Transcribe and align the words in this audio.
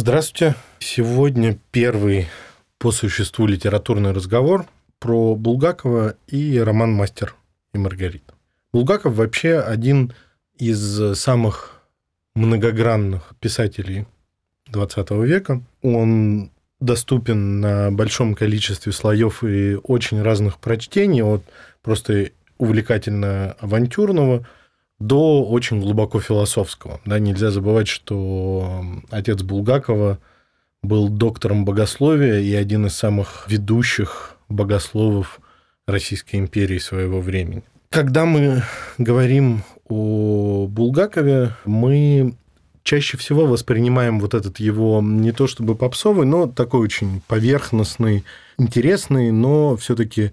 Здравствуйте. 0.00 0.54
Сегодня 0.78 1.58
первый 1.72 2.28
по 2.78 2.92
существу 2.92 3.46
литературный 3.46 4.12
разговор 4.12 4.64
про 5.00 5.34
Булгакова 5.34 6.14
и 6.28 6.56
роман 6.56 6.92
«Мастер 6.92 7.34
и 7.74 7.78
Маргарита». 7.78 8.34
Булгаков 8.72 9.16
вообще 9.16 9.58
один 9.58 10.12
из 10.56 11.18
самых 11.18 11.82
многогранных 12.36 13.34
писателей 13.40 14.06
XX 14.70 15.26
века. 15.26 15.62
Он 15.82 16.52
доступен 16.78 17.60
на 17.60 17.90
большом 17.90 18.36
количестве 18.36 18.92
слоев 18.92 19.42
и 19.42 19.74
очень 19.82 20.22
разных 20.22 20.58
прочтений, 20.58 21.24
от 21.24 21.42
просто 21.82 22.30
увлекательно 22.56 23.56
авантюрного 23.58 24.46
до 24.98 25.44
очень 25.44 25.80
глубоко 25.80 26.20
философского. 26.20 27.00
Да, 27.04 27.18
нельзя 27.18 27.50
забывать, 27.50 27.88
что 27.88 28.84
отец 29.10 29.42
Булгакова 29.42 30.18
был 30.82 31.08
доктором 31.08 31.64
богословия 31.64 32.40
и 32.40 32.54
один 32.54 32.86
из 32.86 32.94
самых 32.94 33.44
ведущих 33.48 34.36
богословов 34.48 35.40
Российской 35.86 36.36
империи 36.36 36.78
своего 36.78 37.20
времени. 37.20 37.62
Когда 37.90 38.26
мы 38.26 38.62
говорим 38.98 39.62
о 39.88 40.66
Булгакове, 40.68 41.54
мы 41.64 42.34
чаще 42.82 43.16
всего 43.16 43.46
воспринимаем 43.46 44.20
вот 44.20 44.34
этот 44.34 44.60
его 44.60 45.00
не 45.02 45.32
то 45.32 45.46
чтобы 45.46 45.74
попсовый, 45.74 46.26
но 46.26 46.46
такой 46.46 46.80
очень 46.80 47.22
поверхностный, 47.26 48.24
интересный, 48.58 49.30
но 49.30 49.76
все-таки 49.76 50.32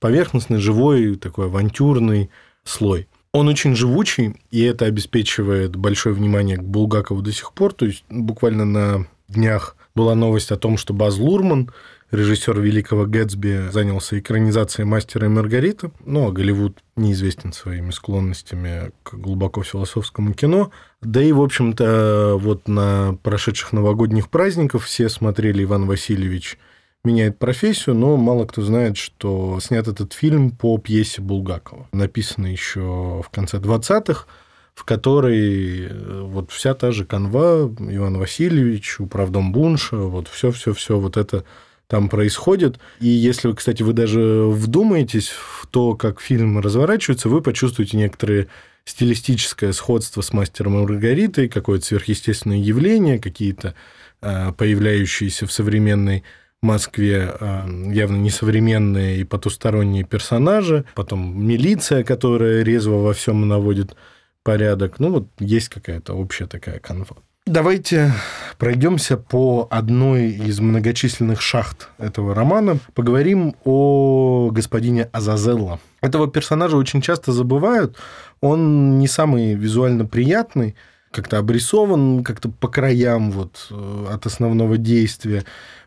поверхностный, 0.00 0.58
живой, 0.58 1.16
такой 1.16 1.46
авантюрный 1.46 2.30
слой. 2.64 3.08
Он 3.36 3.48
очень 3.48 3.76
живучий, 3.76 4.34
и 4.50 4.62
это 4.62 4.86
обеспечивает 4.86 5.76
большое 5.76 6.14
внимание 6.14 6.56
к 6.56 6.62
Булгакову 6.62 7.20
до 7.20 7.32
сих 7.32 7.52
пор. 7.52 7.74
То 7.74 7.84
есть 7.84 8.02
буквально 8.08 8.64
на 8.64 9.06
днях 9.28 9.76
была 9.94 10.14
новость 10.14 10.52
о 10.52 10.56
том, 10.56 10.78
что 10.78 10.94
Баз 10.94 11.18
Лурман, 11.18 11.70
режиссер 12.10 12.58
великого 12.58 13.04
Гэтсби, 13.04 13.68
занялся 13.70 14.18
экранизацией 14.18 14.86
«Мастера 14.86 15.26
и 15.26 15.28
Маргариты». 15.28 15.90
Ну, 16.06 16.26
а 16.26 16.32
Голливуд 16.32 16.78
неизвестен 16.96 17.52
своими 17.52 17.90
склонностями 17.90 18.90
к 19.02 19.12
глубоко 19.12 19.62
философскому 19.62 20.32
кино. 20.32 20.70
Да 21.02 21.22
и, 21.22 21.30
в 21.30 21.42
общем-то, 21.42 22.38
вот 22.40 22.68
на 22.68 23.18
прошедших 23.22 23.74
новогодних 23.74 24.30
праздниках 24.30 24.82
все 24.82 25.10
смотрели 25.10 25.62
«Иван 25.62 25.84
Васильевич 25.84 26.56
меняет 27.04 27.38
профессию, 27.38 27.94
но 27.94 28.16
мало 28.16 28.46
кто 28.46 28.62
знает, 28.62 28.96
что 28.96 29.58
снят 29.60 29.86
этот 29.86 30.12
фильм 30.12 30.50
по 30.50 30.76
пьесе 30.78 31.22
Булгакова, 31.22 31.88
написанный 31.92 32.52
еще 32.52 33.22
в 33.24 33.30
конце 33.30 33.58
20-х, 33.58 34.26
в 34.74 34.84
которой 34.84 35.86
э, 35.86 36.20
вот 36.22 36.50
вся 36.50 36.74
та 36.74 36.92
же 36.92 37.04
канва, 37.04 37.72
Иван 37.78 38.18
Васильевич, 38.18 39.00
управдом 39.00 39.52
Бунша, 39.52 39.96
вот 39.96 40.28
все-все-все 40.28 40.98
вот 40.98 41.16
это 41.16 41.44
там 41.86 42.08
происходит. 42.08 42.78
И 43.00 43.08
если, 43.08 43.52
кстати, 43.52 43.82
вы 43.82 43.92
даже 43.92 44.48
вдумаетесь 44.48 45.28
в 45.28 45.66
то, 45.68 45.94
как 45.94 46.20
фильм 46.20 46.58
разворачивается, 46.58 47.28
вы 47.28 47.40
почувствуете 47.40 47.96
некоторые 47.96 48.48
стилистическое 48.84 49.72
сходство 49.72 50.20
с 50.20 50.32
мастером 50.32 50.76
и 50.76 50.82
Маргаритой, 50.82 51.48
какое-то 51.48 51.86
сверхъестественное 51.86 52.58
явление, 52.58 53.18
какие-то 53.18 53.74
э, 54.20 54.52
появляющиеся 54.52 55.46
в 55.46 55.52
современной 55.52 56.22
Москве 56.62 57.34
а, 57.40 57.66
явно 57.66 58.16
несовременные 58.16 59.18
и 59.18 59.24
потусторонние 59.24 60.04
персонажи, 60.04 60.84
потом 60.94 61.46
милиция, 61.46 62.02
которая 62.02 62.62
резво 62.62 62.96
во 62.96 63.12
всем 63.12 63.46
наводит 63.46 63.96
порядок. 64.42 64.98
Ну, 64.98 65.10
вот 65.10 65.28
есть 65.38 65.68
какая-то 65.68 66.14
общая 66.14 66.46
такая 66.46 66.78
канва. 66.78 67.16
Давайте 67.46 68.12
пройдемся 68.58 69.16
по 69.16 69.68
одной 69.70 70.30
из 70.30 70.58
многочисленных 70.58 71.40
шахт 71.40 71.90
этого 71.96 72.34
романа. 72.34 72.78
Поговорим 72.92 73.54
о 73.64 74.50
господине 74.50 75.04
Азазелло. 75.12 75.78
Этого 76.00 76.28
персонажа 76.28 76.76
очень 76.76 77.00
часто 77.00 77.30
забывают. 77.30 77.96
Он 78.40 78.98
не 78.98 79.06
самый 79.06 79.54
визуально 79.54 80.06
приятный, 80.06 80.74
как-то 81.12 81.38
обрисован 81.38 82.24
как-то 82.24 82.48
по 82.48 82.66
краям 82.66 83.30
вот, 83.30 83.68
э, 83.70 84.06
от 84.10 84.26
основного 84.26 84.76
действия 84.76 85.44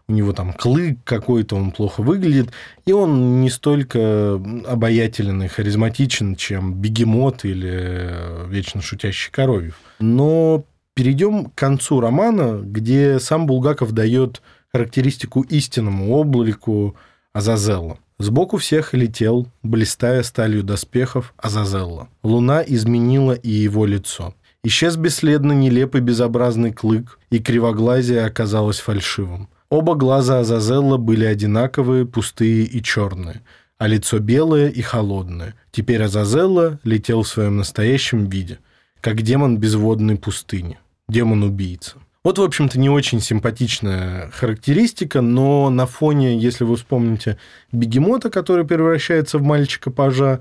у 0.09 0.11
него 0.11 0.33
там 0.33 0.53
клык 0.53 0.97
какой-то, 1.03 1.55
он 1.55 1.71
плохо 1.71 2.01
выглядит, 2.01 2.49
и 2.85 2.91
он 2.91 3.41
не 3.41 3.49
столько 3.49 4.41
обаятелен 4.67 5.43
и 5.43 5.47
харизматичен, 5.47 6.35
чем 6.35 6.73
бегемот 6.73 7.45
или 7.45 8.49
вечно 8.49 8.81
шутящий 8.81 9.31
Коровьев. 9.31 9.79
Но 9.99 10.65
перейдем 10.95 11.45
к 11.45 11.55
концу 11.55 12.01
романа, 12.01 12.59
где 12.61 13.19
сам 13.19 13.45
Булгаков 13.45 13.91
дает 13.91 14.41
характеристику 14.73 15.41
истинному 15.43 16.11
облику 16.13 16.95
Азазелла. 17.31 17.99
Сбоку 18.17 18.57
всех 18.57 18.93
летел, 18.93 19.47
блистая 19.63 20.23
сталью 20.23 20.63
доспехов, 20.63 21.33
Азазелла. 21.37 22.09
Луна 22.23 22.63
изменила 22.65 23.31
и 23.31 23.49
его 23.49 23.85
лицо. 23.85 24.33
Исчез 24.63 24.97
бесследно 24.97 25.53
нелепый 25.53 26.01
безобразный 26.01 26.73
клык, 26.73 27.17
и 27.29 27.39
кривоглазие 27.39 28.25
оказалось 28.25 28.79
фальшивым. 28.79 29.47
Оба 29.69 29.93
глаза 29.93 30.39
Азазелла 30.39 30.97
были 30.97 31.25
одинаковые, 31.25 32.05
пустые 32.05 32.63
и 32.63 32.81
черные, 32.81 33.41
а 33.77 33.87
лицо 33.87 34.17
белое 34.17 34.69
и 34.69 34.81
холодное. 34.81 35.53
Теперь 35.71 36.01
Азазелла 36.01 36.79
летел 36.83 37.21
в 37.21 37.27
своем 37.27 37.57
настоящем 37.57 38.25
виде, 38.25 38.57
как 38.99 39.21
демон 39.21 39.59
безводной 39.59 40.15
пустыни, 40.15 40.79
демон-убийца. 41.07 41.97
Вот, 42.23 42.39
в 42.39 42.43
общем-то, 42.43 42.79
не 42.79 42.89
очень 42.89 43.21
симпатичная 43.21 44.31
характеристика, 44.31 45.21
но 45.21 45.69
на 45.69 45.85
фоне, 45.85 46.39
если 46.39 46.63
вы 46.63 46.75
вспомните 46.75 47.37
бегемота, 47.71 48.31
который 48.31 48.65
превращается 48.65 49.37
в 49.37 49.43
мальчика-пажа, 49.43 50.39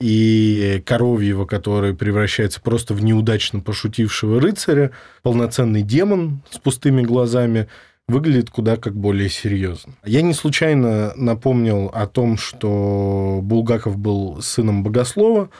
и 0.00 0.82
Коровьева, 0.84 1.46
который 1.46 1.94
превращается 1.94 2.60
просто 2.60 2.92
в 2.94 3.04
неудачно 3.04 3.60
пошутившего 3.60 4.40
рыцаря, 4.40 4.90
полноценный 5.22 5.82
демон 5.82 6.42
с 6.50 6.58
пустыми 6.58 7.02
глазами– 7.02 7.68
выглядит 8.08 8.50
куда 8.50 8.76
как 8.76 8.94
более 8.94 9.28
серьезно. 9.28 9.94
Я 10.04 10.22
не 10.22 10.34
случайно 10.34 11.12
напомнил 11.16 11.90
о 11.94 12.06
том, 12.06 12.36
что 12.36 13.40
Булгаков 13.42 13.96
был 13.96 14.42
сыном 14.42 14.82
богослова, 14.82 15.50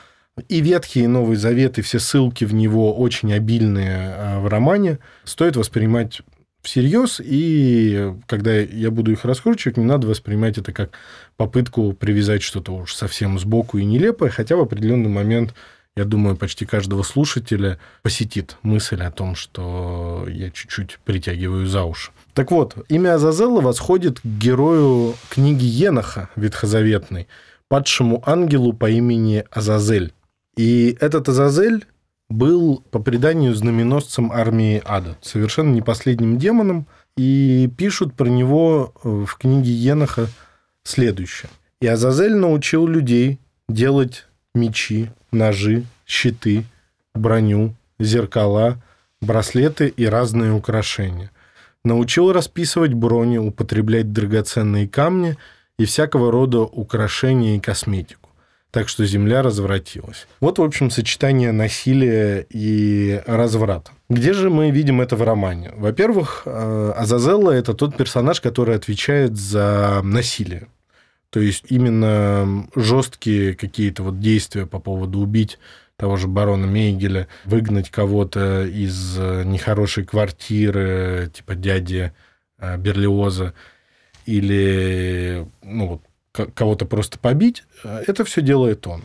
и 0.49 0.61
Ветхий 0.61 1.05
и 1.05 1.07
Новый 1.07 1.37
Завет, 1.37 1.79
и 1.79 1.83
все 1.83 1.99
ссылки 1.99 2.45
в 2.45 2.53
него 2.53 2.95
очень 2.97 3.33
обильные 3.33 4.15
а, 4.17 4.41
в 4.41 4.49
романе, 4.49 4.99
стоит 5.25 5.57
воспринимать 5.57 6.23
всерьез, 6.61 7.21
и 7.23 8.15
когда 8.27 8.55
я 8.55 8.91
буду 8.91 9.13
их 9.13 9.25
раскручивать, 9.25 9.77
не 9.77 9.85
надо 9.85 10.07
воспринимать 10.07 10.59
это 10.59 10.73
как 10.73 10.93
попытку 11.37 11.93
привязать 11.93 12.43
что-то 12.43 12.75
уж 12.75 12.95
совсем 12.95 13.39
сбоку 13.39 13.79
и 13.79 13.85
нелепое, 13.85 14.31
хотя 14.31 14.57
в 14.57 14.61
определенный 14.61 15.11
момент 15.11 15.55
я 15.97 16.05
думаю, 16.05 16.37
почти 16.37 16.67
каждого 16.67 17.03
слушателя 17.03 17.79
посетит 18.03 18.57
мысль 18.63 19.01
о 19.03 19.13
том, 19.13 19.37
что 19.37 20.27
я 20.29 20.51
чуть-чуть 20.51 20.99
притягиваю 21.05 21.67
за 21.69 21.85
уши. 21.85 22.11
Так 22.33 22.51
вот, 22.51 22.77
имя 22.89 23.15
Азазелла 23.15 23.61
восходит 23.61 24.19
к 24.19 24.25
герою 24.25 25.15
книги 25.31 25.65
Еноха 25.65 26.31
ветхозаветной, 26.35 27.29
падшему 27.69 28.23
ангелу 28.27 28.73
по 28.73 28.91
имени 28.91 29.45
Азазель. 29.53 30.13
И 30.57 30.97
этот 31.01 31.29
Азазель 31.29 31.87
был, 32.29 32.83
по 32.91 32.99
преданию, 32.99 33.55
знаменосцем 33.55 34.33
армии 34.33 34.83
ада, 34.85 35.17
совершенно 35.21 35.73
не 35.73 35.83
последним 35.83 36.39
демоном, 36.39 36.89
и 37.17 37.71
пишут 37.77 38.15
про 38.15 38.27
него 38.27 38.93
в 39.05 39.37
книге 39.37 39.71
Еноха 39.71 40.27
следующее. 40.83 41.51
«И 41.81 41.87
Азазель 41.87 42.35
научил 42.35 42.89
людей 42.89 43.39
делать 43.69 44.27
мечи, 44.55 45.11
ножи, 45.33 45.85
щиты, 46.07 46.65
броню, 47.15 47.75
зеркала, 47.99 48.83
браслеты 49.21 49.89
и 49.89 50.07
разные 50.07 50.53
украшения 50.53 51.31
научил 51.85 52.33
расписывать 52.33 52.95
брони, 52.95 53.39
употреблять 53.39 54.13
драгоценные 54.13 54.89
камни 54.89 55.37
и 55.79 55.85
всякого 55.85 56.33
рода 56.33 56.61
украшения 56.61 57.57
и 57.57 57.61
косметику. 57.61 58.31
Так 58.71 58.89
что 58.89 59.07
земля 59.07 59.43
развратилась. 59.43 60.27
Вот, 60.41 60.59
в 60.59 60.63
общем, 60.63 60.91
сочетание 60.91 61.53
насилия 61.53 62.45
и 62.51 63.23
разврата. 63.25 63.93
Где 64.09 64.33
же 64.33 64.51
мы 64.51 64.71
видим 64.71 65.01
это 65.01 65.15
в 65.15 65.23
романе? 65.23 65.73
Во-первых, 65.77 66.43
э, 66.45 66.93
Азазелла– 66.97 67.51
это 67.53 67.73
тот 67.75 67.97
персонаж, 67.97 68.41
который 68.41 68.75
отвечает 68.75 69.37
за 69.37 70.01
насилие. 70.03 70.67
То 71.35 71.41
есть 71.41 71.65
именно 71.69 72.69
жесткие 72.77 73.57
какие-то 73.57 74.05
вот 74.05 74.21
действия 74.21 74.67
по 74.67 74.79
поводу 74.79 75.19
убить 75.19 75.59
того 75.97 76.15
же 76.15 76.29
барона 76.29 76.69
Мейгеля, 76.69 77.27
выгнать 77.45 77.91
кого-то 77.91 78.65
из 78.65 79.19
э, 79.19 79.43
нехорошей 79.45 80.05
квартиры, 80.05 81.33
типа 81.35 81.57
дяди 81.57 82.13
э, 82.59 82.77
Берлиоза, 82.77 83.53
или 84.27 85.45
ну, 85.61 86.01
кого-то 86.31 86.87
просто 86.87 87.19
побить, 87.19 87.65
э, 87.83 88.05
это 88.07 88.25
все 88.25 88.41
делает 88.41 88.87
он. 88.87 89.03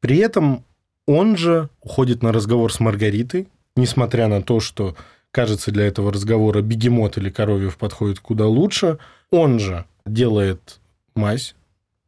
При 0.00 0.16
этом 0.16 0.64
он 1.06 1.36
же 1.36 1.68
уходит 1.80 2.24
на 2.24 2.32
разговор 2.32 2.72
с 2.72 2.80
Маргаритой, 2.80 3.46
несмотря 3.76 4.26
на 4.26 4.42
то, 4.42 4.58
что 4.58 4.96
кажется, 5.30 5.70
для 5.70 5.86
этого 5.86 6.12
разговора 6.12 6.60
бегемот 6.60 7.18
или 7.18 7.30
коровьев 7.30 7.76
подходит 7.76 8.18
куда 8.18 8.48
лучше. 8.48 8.98
Он 9.30 9.60
же 9.60 9.84
делает 10.04 10.80
мазь, 11.14 11.54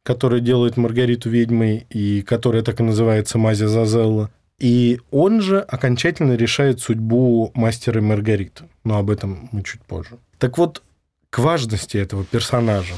которая 0.03 0.39
делает 0.39 0.77
Маргариту 0.77 1.29
ведьмой, 1.29 1.85
и 1.89 2.21
которая 2.21 2.63
так 2.63 2.79
и 2.79 2.83
называется 2.83 3.37
мазь 3.37 3.61
Азазелла. 3.61 4.29
И 4.59 4.99
он 5.09 5.41
же 5.41 5.59
окончательно 5.59 6.33
решает 6.33 6.79
судьбу 6.79 7.51
мастера 7.55 8.01
Маргариты. 8.01 8.65
Но 8.83 8.97
об 8.97 9.09
этом 9.09 9.49
мы 9.51 9.63
чуть 9.63 9.81
позже. 9.81 10.17
Так 10.37 10.57
вот, 10.57 10.83
к 11.29 11.39
важности 11.39 11.97
этого 11.97 12.25
персонажа. 12.25 12.93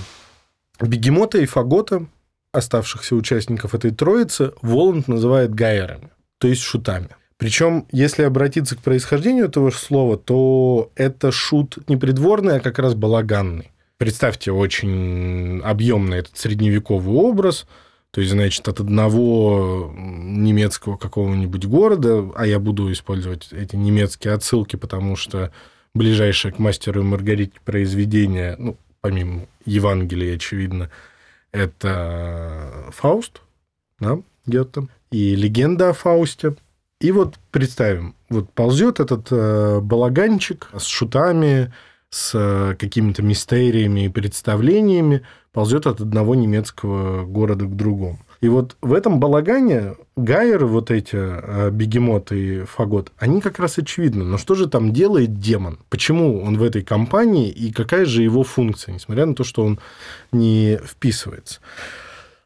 Бегемота 0.82 1.38
и 1.38 1.46
Фагота, 1.46 2.08
оставшихся 2.52 3.16
участников 3.16 3.76
этой 3.76 3.92
троицы, 3.92 4.54
Воланд 4.62 5.08
называет 5.08 5.54
гайерами, 5.54 6.10
то 6.40 6.48
есть 6.48 6.62
шутами. 6.62 7.10
Причем, 7.38 7.86
если 7.92 8.24
обратиться 8.24 8.76
к 8.76 8.80
происхождению 8.80 9.46
этого 9.46 9.70
слова, 9.72 10.18
то 10.18 10.92
это 10.96 11.32
шут 11.32 11.78
не 11.90 11.98
придворный, 11.98 12.58
а 12.58 12.60
как 12.60 12.80
раз 12.80 12.96
балаганный. 12.96 13.73
Представьте 14.04 14.52
очень 14.52 15.62
объемный 15.62 16.18
этот 16.18 16.38
средневековый 16.38 17.16
образ, 17.16 17.66
то 18.12 18.20
есть, 18.20 18.34
значит, 18.34 18.68
от 18.68 18.82
одного 18.82 19.94
немецкого 19.96 20.98
какого-нибудь 20.98 21.66
города, 21.66 22.30
а 22.36 22.46
я 22.46 22.60
буду 22.60 22.92
использовать 22.92 23.54
эти 23.54 23.78
немецкие 23.78 24.34
отсылки, 24.34 24.76
потому 24.76 25.16
что 25.16 25.54
ближайшее 25.94 26.52
к 26.52 26.60
мастеру 26.60 27.00
и 27.00 27.06
Маргарите 27.06 27.54
произведение, 27.64 28.58
ну, 28.60 28.76
помимо 29.00 29.46
Евангелия, 29.64 30.36
очевидно, 30.36 30.90
это 31.54 32.92
Фауст, 32.92 33.42
да, 34.02 34.20
Гетте, 34.46 34.90
и 35.12 35.34
легенда 35.34 35.92
о 35.92 35.94
Фаусте. 35.94 36.56
И 37.00 37.14
вот 37.14 37.36
представим, 37.52 38.16
вот 38.28 38.50
ползет 38.50 39.00
этот 39.00 39.28
э, 39.32 39.80
балаганчик 39.80 40.70
с 40.78 40.88
шутами, 40.88 41.72
с 42.14 42.32
э, 42.36 42.76
какими-то 42.78 43.24
мистериями 43.24 44.06
и 44.06 44.10
представлениями, 44.10 45.24
ползет 45.52 45.88
от 45.88 46.00
одного 46.00 46.36
немецкого 46.36 47.26
города 47.26 47.66
к 47.66 47.76
другому. 47.76 48.20
И 48.40 48.50
вот 48.50 48.78
в 48.82 48.94
этом 48.94 49.20
балагане 49.20 49.96
Гайеры, 50.16 50.68
вот 50.68 50.92
эти 50.92 51.16
э, 51.16 51.72
бегемоты 51.72 52.36
и 52.40 52.64
фагот, 52.66 53.12
они 53.18 53.42
как 53.42 53.58
раз 53.58 53.80
очевидны. 53.80 54.26
Но 54.26 54.38
что 54.38 54.54
же 54.54 54.70
там 54.70 54.94
делает 54.94 55.40
демон? 55.40 55.80
Почему 55.90 56.40
он 56.44 56.60
в 56.60 56.62
этой 56.62 56.84
компании 56.84 57.50
и 57.50 57.72
какая 57.72 58.06
же 58.06 58.22
его 58.22 58.44
функция, 58.44 58.94
несмотря 58.94 59.26
на 59.26 59.34
то, 59.34 59.44
что 59.44 59.66
он 59.66 59.80
не 60.32 60.80
вписывается? 60.86 61.62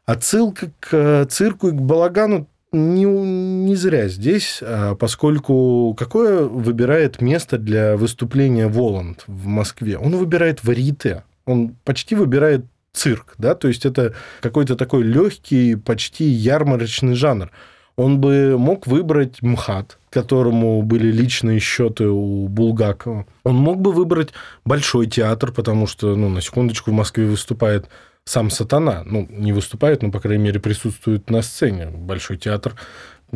Отсылка 0.06 0.70
к 0.80 1.26
цирку 1.28 1.68
и 1.68 1.72
к 1.72 1.80
балагану 1.82 2.48
не, 2.72 3.04
не 3.04 3.76
зря 3.76 4.08
здесь, 4.08 4.60
а 4.62 4.94
поскольку 4.94 5.94
какое 5.98 6.42
выбирает 6.44 7.20
место 7.20 7.58
для 7.58 7.96
выступления 7.96 8.68
Воланд 8.68 9.24
в 9.26 9.46
Москве? 9.46 9.98
Он 9.98 10.16
выбирает 10.16 10.64
варьете. 10.64 11.24
Он 11.46 11.76
почти 11.84 12.14
выбирает 12.14 12.66
цирк, 12.92 13.34
да, 13.38 13.54
то 13.54 13.68
есть 13.68 13.86
это 13.86 14.14
какой-то 14.40 14.76
такой 14.76 15.02
легкий, 15.02 15.76
почти 15.76 16.24
ярмарочный 16.24 17.14
жанр. 17.14 17.50
Он 17.96 18.20
бы 18.20 18.56
мог 18.58 18.86
выбрать 18.86 19.42
МХАТ, 19.42 19.98
которому 20.10 20.82
были 20.82 21.10
личные 21.10 21.58
счеты 21.58 22.06
у 22.08 22.46
Булгакова. 22.46 23.26
Он 23.42 23.56
мог 23.56 23.80
бы 23.80 23.92
выбрать 23.92 24.32
Большой 24.64 25.06
театр, 25.06 25.52
потому 25.52 25.86
что, 25.86 26.14
ну, 26.14 26.28
на 26.28 26.40
секундочку, 26.40 26.92
в 26.92 26.94
Москве 26.94 27.26
выступает 27.26 27.88
сам 28.28 28.50
Сатана. 28.50 29.02
Ну, 29.06 29.26
не 29.30 29.52
выступает, 29.52 30.02
но, 30.02 30.10
по 30.10 30.20
крайней 30.20 30.44
мере, 30.44 30.60
присутствует 30.60 31.30
на 31.30 31.42
сцене. 31.42 31.86
Большой 31.86 32.36
театр 32.36 32.74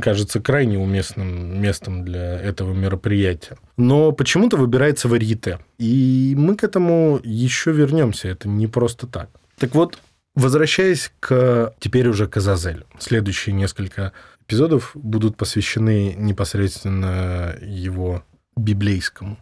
кажется 0.00 0.40
крайне 0.40 0.78
уместным 0.78 1.60
местом 1.60 2.04
для 2.04 2.38
этого 2.40 2.72
мероприятия. 2.72 3.56
Но 3.76 4.12
почему-то 4.12 4.56
выбирается 4.56 5.08
варьете. 5.08 5.60
И 5.78 6.34
мы 6.36 6.56
к 6.56 6.64
этому 6.64 7.20
еще 7.22 7.72
вернемся. 7.72 8.28
Это 8.28 8.48
не 8.48 8.66
просто 8.66 9.06
так. 9.06 9.30
Так 9.58 9.74
вот, 9.74 9.98
возвращаясь 10.34 11.10
к 11.20 11.74
теперь 11.78 12.08
уже 12.08 12.26
к 12.26 12.36
Азазелю. 12.36 12.86
Следующие 12.98 13.54
несколько 13.54 14.12
эпизодов 14.46 14.90
будут 14.94 15.36
посвящены 15.36 16.14
непосредственно 16.16 17.56
его 17.62 18.22
библейскому 18.56 19.38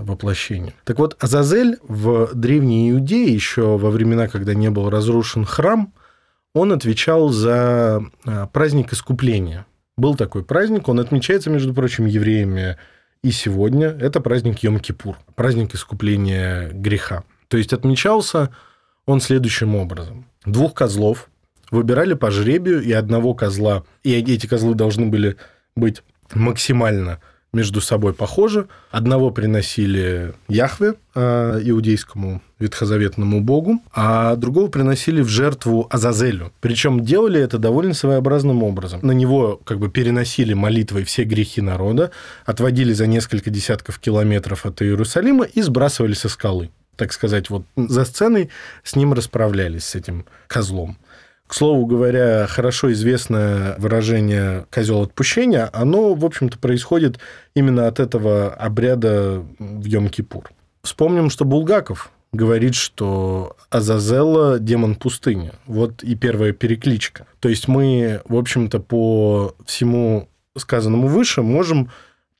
воплощению. 0.00 0.72
Так 0.84 0.98
вот, 0.98 1.16
Азазель 1.22 1.78
в 1.82 2.30
Древней 2.34 2.90
Иудее, 2.90 3.32
еще 3.32 3.76
во 3.78 3.90
времена, 3.90 4.28
когда 4.28 4.54
не 4.54 4.70
был 4.70 4.90
разрушен 4.90 5.44
храм, 5.44 5.92
он 6.54 6.72
отвечал 6.72 7.30
за 7.30 8.02
э, 8.24 8.46
праздник 8.52 8.92
искупления. 8.92 9.66
Был 9.96 10.14
такой 10.14 10.44
праздник, 10.44 10.88
он 10.88 11.00
отмечается, 11.00 11.50
между 11.50 11.74
прочим, 11.74 12.06
евреями 12.06 12.76
и 13.22 13.30
сегодня. 13.30 13.88
Это 13.88 14.20
праздник 14.20 14.62
Йом-Кипур, 14.62 15.16
праздник 15.34 15.74
искупления 15.74 16.70
греха. 16.70 17.24
То 17.48 17.56
есть 17.56 17.72
отмечался 17.72 18.54
он 19.06 19.20
следующим 19.20 19.74
образом. 19.74 20.26
Двух 20.44 20.74
козлов 20.74 21.28
выбирали 21.70 22.14
по 22.14 22.30
жребию, 22.30 22.82
и 22.82 22.92
одного 22.92 23.34
козла, 23.34 23.84
и 24.02 24.12
эти 24.12 24.46
козлы 24.46 24.74
должны 24.74 25.06
были 25.06 25.36
быть 25.74 26.02
максимально 26.34 27.20
между 27.52 27.82
собой 27.82 28.14
похожи. 28.14 28.66
Одного 28.90 29.30
приносили 29.30 30.32
Яхве, 30.48 30.94
а, 31.14 31.60
иудейскому 31.62 32.40
ветхозаветному 32.58 33.42
богу, 33.42 33.82
а 33.92 34.36
другого 34.36 34.68
приносили 34.68 35.20
в 35.20 35.28
жертву 35.28 35.86
Азазелю. 35.90 36.52
Причем 36.60 37.04
делали 37.04 37.40
это 37.40 37.58
довольно 37.58 37.92
своеобразным 37.92 38.62
образом. 38.62 39.00
На 39.02 39.12
него 39.12 39.60
как 39.64 39.78
бы 39.78 39.90
переносили 39.90 40.54
молитвой 40.54 41.04
все 41.04 41.24
грехи 41.24 41.60
народа, 41.60 42.10
отводили 42.46 42.92
за 42.94 43.06
несколько 43.06 43.50
десятков 43.50 43.98
километров 43.98 44.64
от 44.64 44.80
Иерусалима 44.80 45.44
и 45.44 45.60
сбрасывали 45.60 46.14
со 46.14 46.28
скалы 46.28 46.70
так 46.94 47.12
сказать, 47.12 47.50
вот 47.50 47.64
за 47.74 48.04
сценой 48.04 48.50
с 48.84 48.94
ним 48.94 49.12
расправлялись, 49.12 49.84
с 49.84 49.94
этим 49.94 50.26
козлом. 50.46 50.98
К 51.52 51.54
слову 51.54 51.84
говоря, 51.84 52.46
хорошо 52.46 52.90
известное 52.92 53.76
выражение 53.76 54.64
«козел 54.70 55.02
отпущения», 55.02 55.68
оно, 55.74 56.14
в 56.14 56.24
общем-то, 56.24 56.58
происходит 56.58 57.18
именно 57.52 57.88
от 57.88 58.00
этого 58.00 58.54
обряда 58.54 59.44
в 59.58 59.84
Йом-Кипур. 59.84 60.46
Вспомним, 60.82 61.28
что 61.28 61.44
Булгаков 61.44 62.10
говорит, 62.32 62.74
что 62.74 63.54
Азазелла– 63.68 64.58
демон 64.60 64.94
пустыни. 64.94 65.52
Вот 65.66 66.02
и 66.02 66.14
первая 66.14 66.52
перекличка. 66.52 67.26
То 67.38 67.50
есть 67.50 67.68
мы, 67.68 68.22
в 68.24 68.38
общем-то, 68.38 68.80
по 68.80 69.54
всему 69.66 70.30
сказанному 70.56 71.06
выше 71.06 71.42
можем, 71.42 71.90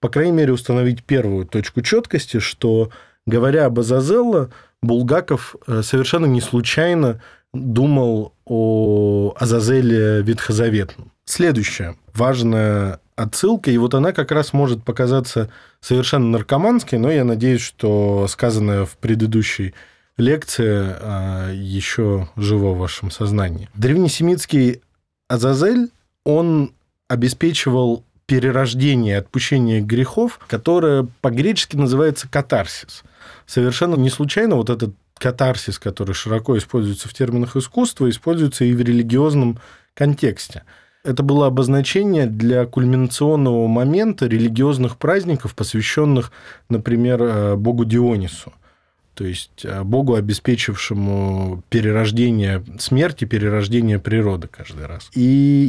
по 0.01 0.09
крайней 0.09 0.33
мере, 0.33 0.55
установить 0.55 1.05
первую 1.05 1.45
точку 1.45 1.83
четкости, 1.83 2.39
что 2.39 2.91
Говоря 3.27 3.67
об 3.67 3.79
Азазелло, 3.79 4.51
Булгаков 4.83 5.55
э, 5.67 5.83
совершенно 5.83 6.27
не 6.27 6.41
случайно 6.41 7.21
думал 7.53 8.33
о 8.53 9.35
Азазеле 9.39 10.21
ветхозаветном. 10.21 11.11
Следующая 11.25 11.97
важная 12.13 13.01
отсылка, 13.17 13.71
и 13.71 13.79
вот 13.79 13.95
она 13.95 14.13
как 14.13 14.31
раз 14.31 14.53
может 14.53 14.85
показаться 14.85 15.49
совершенно 15.81 16.27
наркоманской, 16.27 16.99
но 16.99 17.11
я 17.11 17.25
надеюсь, 17.25 17.63
что 17.63 18.27
сказанное 18.29 18.85
в 18.85 18.99
предыдущей 18.99 19.73
лекции 20.19 20.85
э, 20.85 21.55
еще 21.55 22.29
живо 22.37 22.73
в 22.73 22.79
вашем 22.79 23.11
сознании. 23.11 23.71
Древнесемитский 23.75 24.83
Азазель, 25.29 25.91
он 26.25 26.75
обеспечивал 27.09 28.05
перерождение, 28.27 29.17
отпущение 29.17 29.81
грехов, 29.81 30.39
которое 30.47 31.09
по-гречески 31.23 31.77
называется 31.77 32.29
катарсис– 32.29 33.03
совершенно 33.47 33.95
не 33.97 34.11
случайно 34.11 34.57
вот 34.57 34.71
этот 34.71 34.95
катарсис, 35.19 35.79
который 35.79 36.15
широко 36.15 36.57
используется 36.59 37.09
в 37.09 37.15
терминах 37.15 37.57
искусства, 37.57 38.09
используется 38.09 38.65
и 38.65 38.75
в 38.75 38.81
религиозном 38.81 39.59
контексте. 39.95 40.65
Это 41.05 41.23
было 41.23 41.47
обозначение 41.47 42.27
для 42.27 42.65
кульминационного 42.65 43.67
момента 43.67 44.27
религиозных 44.27 44.99
праздников, 44.99 45.55
посвященных, 45.55 46.31
например, 46.69 47.23
э, 47.23 47.57
богу 47.57 47.85
Дионису, 47.85 48.53
то 49.15 49.25
есть 49.25 49.65
э, 49.65 49.83
богу, 49.83 50.15
обеспечившему 50.15 51.65
перерождение 51.69 52.65
смерти, 52.79 53.25
перерождение 53.25 53.99
природы 53.99 54.49
каждый 54.49 54.87
раз. 54.87 55.11
И 55.13 55.21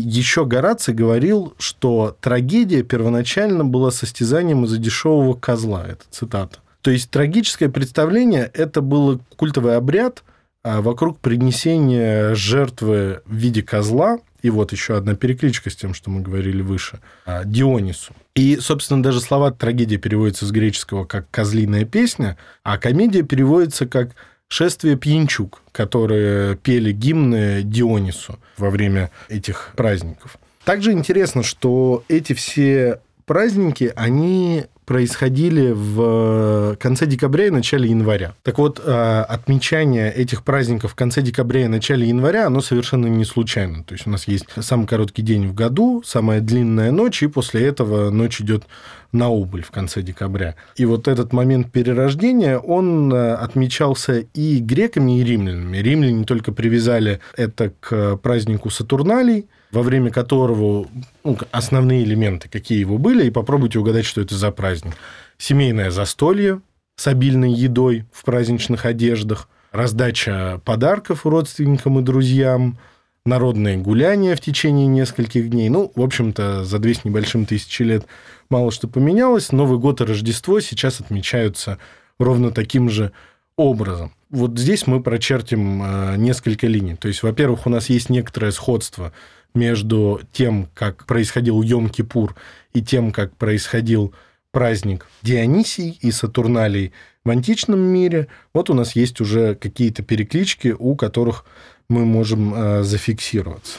еще 0.06 0.46
Гораций 0.46 0.94
говорил, 0.94 1.54
что 1.58 2.16
трагедия 2.22 2.84
первоначально 2.84 3.66
была 3.66 3.92
состязанием 3.92 4.66
из-за 4.66 4.78
дешевого 4.78 5.34
козла. 5.34 5.84
Это 5.88 6.04
цитата. 6.12 6.60
То 6.84 6.92
есть 6.92 7.10
трагическое 7.10 7.70
представление– 7.70 8.52
это 8.54 8.82
был 8.82 9.22
культовый 9.38 9.78
обряд 9.78 10.24
а, 10.64 10.82
вокруг 10.82 11.18
принесения 11.20 12.36
жертвы 12.36 13.22
в 13.26 13.34
виде 13.34 13.64
козла, 13.64 14.20
и 14.42 14.50
вот 14.50 14.74
еще 14.74 14.98
одна 14.98 15.16
перекличка 15.16 15.70
с 15.70 15.78
тем, 15.78 15.94
что 15.94 16.10
мы 16.10 16.20
говорили 16.22 16.62
выше, 16.62 17.00
а, 17.26 17.46
Дионису. 17.46 18.14
И, 18.36 18.58
собственно, 18.58 19.02
даже 19.02 19.22
слова 19.22 19.52
трагедия 19.52 19.96
переводятся 19.96 20.46
с 20.46 20.52
греческого 20.52 21.06
как 21.06 21.32
«козлиная 21.32 21.86
песня», 21.86 22.38
а 22.64 22.78
комедия 22.78 23.24
переводится 23.24 23.86
как 23.86 24.10
шествие 24.50 24.98
пьянчук, 24.98 25.62
которые 25.72 26.58
пели 26.58 26.92
гимны 26.92 27.62
Дионису 27.64 28.40
во 28.58 28.70
время 28.70 29.10
этих 29.30 29.72
праздников. 29.78 30.38
Также 30.66 30.92
интересно, 30.92 31.44
что 31.44 32.04
эти 32.10 32.34
все 32.34 33.00
праздники, 33.26 33.94
они 33.96 34.66
происходили 34.86 35.72
в 35.72 36.76
конце 36.80 37.06
декабря 37.06 37.48
и 37.48 37.50
начале 37.50 37.90
января. 37.90 38.36
Так 38.44 38.58
вот, 38.58 38.82
э, 38.84 39.26
отмечание 39.28 40.12
этих 40.14 40.44
праздников 40.44 40.92
в 40.92 40.96
конце 40.96 41.22
декабря 41.22 41.66
и 41.66 41.68
начале 41.68 42.08
января, 42.08 42.48
оно 42.48 42.62
совершенно 42.62 43.08
не 43.08 43.26
случайно. 43.26 43.84
То 43.84 43.94
есть 43.94 44.08
у 44.08 44.10
нас 44.10 44.28
есть 44.28 44.46
самый 44.62 44.88
короткий 44.88 45.22
день 45.22 45.48
в 45.48 45.54
году, 45.54 46.04
самая 46.06 46.42
длинная 46.42 46.92
ночь, 46.92 47.24
и 47.24 47.28
после 47.28 47.66
этого 47.66 48.10
ночь 48.10 48.42
идет 48.42 48.64
на 49.12 49.30
убыль 49.30 49.64
в 49.64 49.72
конце 49.72 50.02
декабря. 50.02 50.56
И 50.76 50.86
вот 50.86 51.08
этот 51.08 51.34
момент 51.34 51.72
перерождения, 51.72 52.58
он 52.58 53.14
э, 53.14 53.34
отмечался 53.34 54.26
и 54.34 54.60
греками, 54.60 55.20
и 55.20 55.24
римлянами. 55.24 55.78
Римляне 55.78 56.26
только 56.26 56.52
привязали 56.52 57.20
это 57.38 57.72
к 57.80 58.18
празднику 58.18 58.70
Сатурналей, 58.70 59.48
во 59.74 59.82
время 59.82 60.12
которого 60.12 60.88
ну, 61.24 61.38
основные 61.52 62.04
элементы, 62.04 62.48
какие 62.48 62.80
его 62.80 63.00
были, 63.00 63.26
и 63.26 63.32
попробуйте 63.32 63.80
угадать, 63.80 64.06
что 64.06 64.22
это 64.22 64.36
за 64.36 64.52
праздник. 64.52 64.94
Семейное 65.40 65.90
застолье 65.90 66.62
с 66.96 67.08
обильной 67.08 67.52
едой 67.52 68.06
в 68.14 68.24
праздничных 68.24 68.86
одеждах, 68.86 69.50
раздача 69.72 70.62
подарков 70.64 71.26
родственникам 71.26 72.00
и 72.00 72.04
друзьям, 72.04 72.78
народное 73.26 73.78
гуляние 73.78 74.36
в 74.36 74.42
течение 74.42 74.86
нескольких 74.86 75.50
дней. 75.50 75.70
Ну, 75.70 75.92
в 75.96 76.02
общем-то, 76.02 76.64
за 76.66 76.78
две 76.78 76.94
с 76.94 77.04
небольшим 77.04 77.48
тысячи 77.48 77.82
лет 77.82 78.06
мало 78.50 78.72
что 78.72 78.88
поменялось. 78.88 79.52
Новый 79.52 79.80
год 79.80 80.02
и 80.02 80.04
Рождество 80.04 80.60
сейчас 80.60 81.00
отмечаются 81.00 81.80
ровно 82.20 82.52
таким 82.52 82.92
же 82.92 83.12
образом. 83.56 84.14
Вот 84.30 84.58
здесь 84.58 84.88
мы 84.88 85.02
прочертим 85.02 85.82
э, 85.84 86.16
несколько 86.18 86.68
линий. 86.68 86.96
То 86.96 87.08
есть, 87.08 87.24
во-первых, 87.24 87.66
у 87.66 87.70
нас 87.70 87.90
есть 87.90 88.10
некоторое 88.10 88.52
сходство 88.52 89.14
между 89.54 90.22
тем, 90.32 90.70
как 90.74 91.06
происходил 91.06 91.62
Йом-Кипур, 91.62 92.36
и 92.74 92.82
тем, 92.82 93.12
как 93.12 93.36
происходил 93.36 94.14
праздник 94.52 95.08
Дионисий 95.22 95.98
и 96.02 96.12
Сатурналий 96.12 96.94
в 97.26 97.30
античном 97.30 97.80
мире. 97.80 98.28
Вот 98.54 98.70
у 98.70 98.74
нас 98.74 98.96
есть 98.96 99.22
уже 99.22 99.56
какие-то 99.56 100.04
переклички, 100.04 100.76
у 100.78 100.96
которых 100.96 101.46
мы 101.90 102.06
можем 102.06 102.54
э, 102.54 102.84
зафиксироваться. 102.84 103.78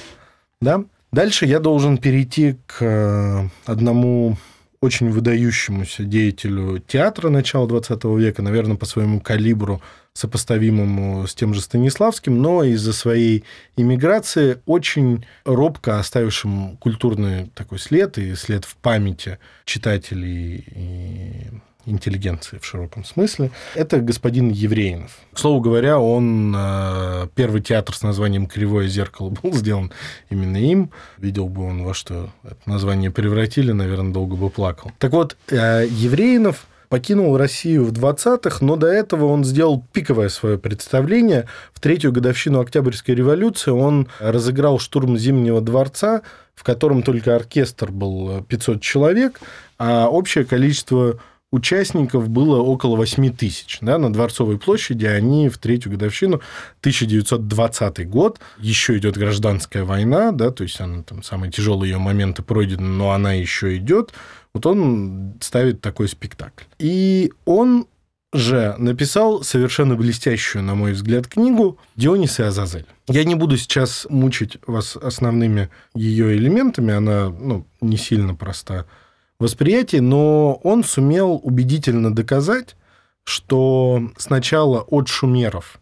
Да? 0.60 0.84
Дальше 1.12 1.46
я 1.46 1.60
должен 1.60 1.98
перейти 1.98 2.56
к 2.66 2.82
э, 2.82 3.48
одному 3.66 4.36
очень 4.80 5.10
выдающемуся 5.10 6.04
деятелю 6.04 6.78
театра 6.78 7.30
начала 7.30 7.66
XX 7.66 8.18
века, 8.18 8.42
наверное, 8.42 8.76
по 8.76 8.84
своему 8.84 9.20
калибру 9.20 9.80
сопоставимому 10.14 11.26
с 11.26 11.34
тем 11.34 11.54
же 11.54 11.60
Станиславским, 11.60 12.40
но 12.40 12.62
из-за 12.62 12.92
своей 12.92 13.42
иммиграции 13.76 14.58
очень 14.64 15.26
робко 15.44 15.98
оставившим 15.98 16.76
культурный 16.76 17.50
такой 17.54 17.80
след 17.80 18.16
и 18.18 18.36
след 18.36 18.64
в 18.64 18.76
памяти 18.76 19.38
читателей 19.64 20.64
и 20.68 21.50
интеллигенции 21.86 22.58
в 22.58 22.64
широком 22.64 23.04
смысле. 23.04 23.50
Это 23.74 24.00
господин 24.00 24.50
Евреинов. 24.50 25.18
К 25.32 25.38
слову 25.38 25.60
говоря, 25.60 25.98
он 25.98 26.54
э, 26.56 27.26
первый 27.34 27.60
театр 27.60 27.94
с 27.94 28.02
названием 28.02 28.46
«Кривое 28.46 28.86
зеркало» 28.86 29.30
был 29.42 29.52
сделан 29.52 29.92
именно 30.30 30.56
им. 30.56 30.90
Видел 31.18 31.48
бы 31.48 31.66
он, 31.66 31.82
во 31.82 31.92
что 31.92 32.30
это 32.44 32.58
название 32.66 33.10
превратили, 33.10 33.72
наверное, 33.72 34.12
долго 34.12 34.36
бы 34.36 34.48
плакал. 34.48 34.92
Так 34.98 35.12
вот, 35.12 35.36
э, 35.50 35.86
Евреинов 35.90 36.66
покинул 36.94 37.36
Россию 37.36 37.86
в 37.86 37.92
20-х, 37.92 38.64
но 38.64 38.76
до 38.76 38.86
этого 38.86 39.24
он 39.24 39.42
сделал 39.42 39.84
пиковое 39.92 40.28
свое 40.28 40.58
представление. 40.58 41.48
В 41.72 41.80
третью 41.80 42.12
годовщину 42.12 42.60
Октябрьской 42.60 43.16
революции 43.16 43.72
он 43.72 44.06
разыграл 44.20 44.78
штурм 44.78 45.18
Зимнего 45.18 45.60
дворца, 45.60 46.22
в 46.54 46.62
котором 46.62 47.02
только 47.02 47.34
оркестр 47.34 47.90
был 47.90 48.44
500 48.44 48.80
человек, 48.80 49.40
а 49.76 50.06
общее 50.06 50.44
количество 50.44 51.18
участников 51.54 52.28
было 52.28 52.60
около 52.60 52.96
8 52.96 53.32
тысяч. 53.36 53.78
Да, 53.80 53.96
на 53.98 54.12
Дворцовой 54.12 54.58
площади 54.58 55.06
они 55.06 55.48
в 55.48 55.58
третью 55.58 55.92
годовщину 55.92 56.40
1920 56.80 58.08
год. 58.08 58.40
Еще 58.58 58.98
идет 58.98 59.16
гражданская 59.16 59.84
война, 59.84 60.32
да, 60.32 60.50
то 60.50 60.64
есть 60.64 60.80
она, 60.80 61.02
там, 61.02 61.22
самые 61.22 61.52
тяжелые 61.52 61.92
ее 61.92 61.98
моменты 61.98 62.42
пройдены, 62.42 62.88
но 62.88 63.12
она 63.12 63.32
еще 63.32 63.76
идет. 63.76 64.12
Вот 64.52 64.66
он 64.66 65.34
ставит 65.40 65.80
такой 65.80 66.08
спектакль. 66.08 66.64
И 66.78 67.32
он 67.44 67.86
же 68.32 68.74
написал 68.78 69.44
совершенно 69.44 69.94
блестящую, 69.94 70.64
на 70.64 70.74
мой 70.74 70.92
взгляд, 70.92 71.28
книгу 71.28 71.78
«Дионис 71.94 72.40
и 72.40 72.42
Азазель». 72.42 72.86
Я 73.06 73.22
не 73.24 73.36
буду 73.36 73.56
сейчас 73.56 74.08
мучить 74.10 74.58
вас 74.66 74.96
основными 74.96 75.70
ее 75.94 76.36
элементами, 76.36 76.92
она 76.92 77.28
ну, 77.28 77.64
не 77.80 77.96
сильно 77.96 78.34
проста 78.34 78.86
восприятии, 79.44 79.98
но 79.98 80.54
он 80.62 80.82
сумел 80.82 81.40
убедительно 81.42 82.14
доказать, 82.14 82.76
что 83.24 84.02
сначала 84.16 84.80
от 84.80 85.08
шумеров, 85.08 85.80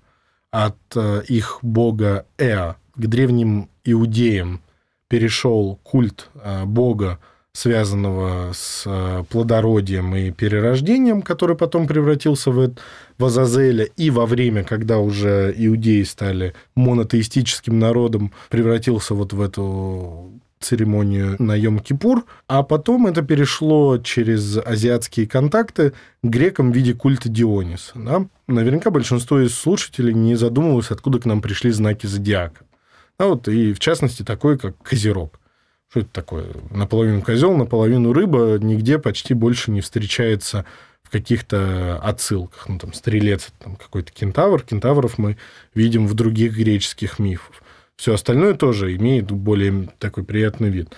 от 0.50 0.76
э, 0.94 1.22
их 1.28 1.58
бога 1.62 2.26
Эа 2.38 2.76
к 2.94 3.06
древним 3.06 3.68
иудеям 3.84 4.60
перешел 5.08 5.78
культ 5.82 6.28
э, 6.34 6.64
бога, 6.64 7.18
связанного 7.52 8.52
с 8.52 8.84
э, 8.86 9.24
плодородием 9.28 10.14
и 10.16 10.30
перерождением, 10.30 11.22
который 11.22 11.56
потом 11.56 11.86
превратился 11.86 12.50
в, 12.50 12.74
в 13.18 13.24
Азазеля, 13.24 13.84
и 13.84 14.10
во 14.10 14.26
время, 14.26 14.64
когда 14.64 14.98
уже 14.98 15.54
иудеи 15.56 16.02
стали 16.02 16.54
монотеистическим 16.74 17.78
народом, 17.78 18.32
превратился 18.48 19.14
вот 19.14 19.32
в 19.32 19.40
эту 19.40 20.32
церемонию 20.62 21.36
на 21.38 21.58
Йом-Кипур, 21.58 22.24
а 22.48 22.62
потом 22.62 23.06
это 23.06 23.22
перешло 23.22 23.98
через 23.98 24.56
азиатские 24.58 25.26
контакты 25.26 25.90
к 25.90 25.94
грекам 26.22 26.72
в 26.72 26.74
виде 26.74 26.94
культа 26.94 27.28
Диониса. 27.28 27.92
Да? 27.94 28.26
Наверняка 28.46 28.90
большинство 28.90 29.40
из 29.40 29.54
слушателей 29.54 30.14
не 30.14 30.34
задумывалось, 30.36 30.90
откуда 30.90 31.18
к 31.18 31.24
нам 31.24 31.40
пришли 31.40 31.70
знаки 31.70 32.06
зодиака. 32.06 32.64
А 33.18 33.26
вот, 33.26 33.48
и 33.48 33.72
в 33.72 33.78
частности 33.78 34.22
такой, 34.22 34.58
как 34.58 34.76
Козерог. 34.82 35.38
Что 35.92 36.00
это 36.00 36.08
такое? 36.10 36.46
Наполовину 36.70 37.20
козел, 37.20 37.54
наполовину 37.54 38.14
рыба, 38.14 38.58
нигде 38.58 38.98
почти 38.98 39.34
больше 39.34 39.70
не 39.70 39.82
встречается 39.82 40.64
в 41.02 41.10
каких-то 41.10 41.98
отсылках. 42.02 42.66
Ну, 42.66 42.78
там, 42.78 42.94
стрелец, 42.94 43.52
там, 43.58 43.76
какой-то 43.76 44.10
кентавр. 44.10 44.62
Кентавров 44.62 45.18
мы 45.18 45.36
видим 45.74 46.06
в 46.06 46.14
других 46.14 46.56
греческих 46.56 47.18
мифах. 47.18 47.61
Все 48.02 48.14
остальное 48.14 48.54
тоже 48.54 48.96
имеет 48.96 49.30
более 49.30 49.88
такой 50.00 50.24
приятный 50.24 50.70
вид. 50.70 50.92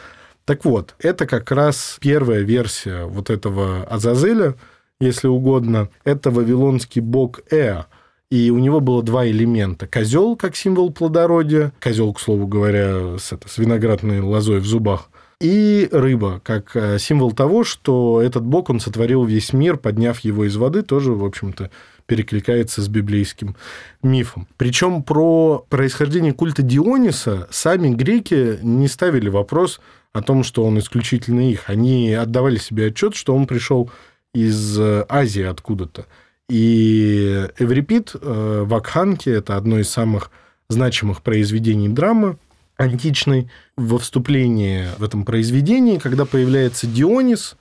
Так 0.47 0.65
вот, 0.65 0.95
это 0.99 1.27
как 1.27 1.51
раз 1.51 1.99
первая 2.01 2.41
версия 2.41 3.05
вот 3.05 3.29
этого 3.29 3.85
Азазеля, 3.85 4.55
если 5.01 5.29
угодно. 5.29 5.91
Это 6.05 6.31
вавилонский 6.31 7.03
бог 7.03 7.41
Эа. 7.51 7.89
И 8.31 8.49
у 8.49 8.59
него 8.59 8.81
было 8.81 9.03
два 9.03 9.27
элемента. 9.27 9.87
Козел 9.87 10.35
как 10.35 10.57
символ 10.57 10.91
плодородия. 10.95 11.75
Козел, 11.79 12.15
к 12.15 12.21
слову 12.21 12.47
говоря, 12.47 13.19
с, 13.19 13.33
это, 13.35 13.51
с 13.51 13.59
виноградной 13.59 14.21
лозой 14.21 14.61
в 14.61 14.65
зубах. 14.65 15.11
И 15.45 15.91
рыба, 15.93 16.41
как 16.43 16.75
э, 16.75 16.99
символ 16.99 17.33
того, 17.33 17.65
что 17.65 18.23
этот 18.23 18.43
бог, 18.45 18.71
он 18.71 18.81
сотворил 18.81 19.25
весь 19.27 19.53
мир, 19.53 19.77
подняв 19.77 20.21
его 20.21 20.47
из 20.47 20.57
воды, 20.57 20.81
тоже, 20.81 21.13
в 21.13 21.23
общем-то, 21.23 21.71
перекликается 22.07 22.81
с 22.81 22.89
библейским 22.89 23.55
мифом. 24.03 24.49
Причем 24.57 25.03
про 25.03 25.63
происхождение 25.69 26.33
культа 26.33 26.63
Диониса 26.63 27.47
сами 27.51 27.91
греки 27.91 28.59
не 28.63 28.89
ставили 28.89 29.29
вопрос 29.29 29.83
о 30.15 30.23
том, 30.23 30.45
что 30.45 30.65
он 30.65 30.79
исключительно 30.79 31.51
их. 31.51 31.69
Они 31.69 32.15
отдавали 32.15 32.57
себе 32.57 32.87
отчет, 32.87 33.15
что 33.15 33.37
он 33.37 33.47
пришел 33.47 33.91
из 34.33 34.81
э, 34.81 35.05
Азии 35.11 35.43
откуда-то. 35.43 36.07
И 36.49 37.47
Эврипид 37.59 38.13
э, 38.15 38.63
в 38.65 38.75
Акханке, 38.75 39.33
это 39.33 39.59
одно 39.59 39.79
из 39.79 39.91
самых 39.91 40.31
значимых 40.71 41.21
произведений 41.21 41.91
драмы 41.91 42.39
античной, 42.77 43.51
во 43.77 43.99
вступлении 43.99 44.87
в 44.99 45.05
этом 45.05 45.25
произведении, 45.25 45.99
когда 45.99 46.25
появляется 46.25 46.87
Дионис, 46.87 47.57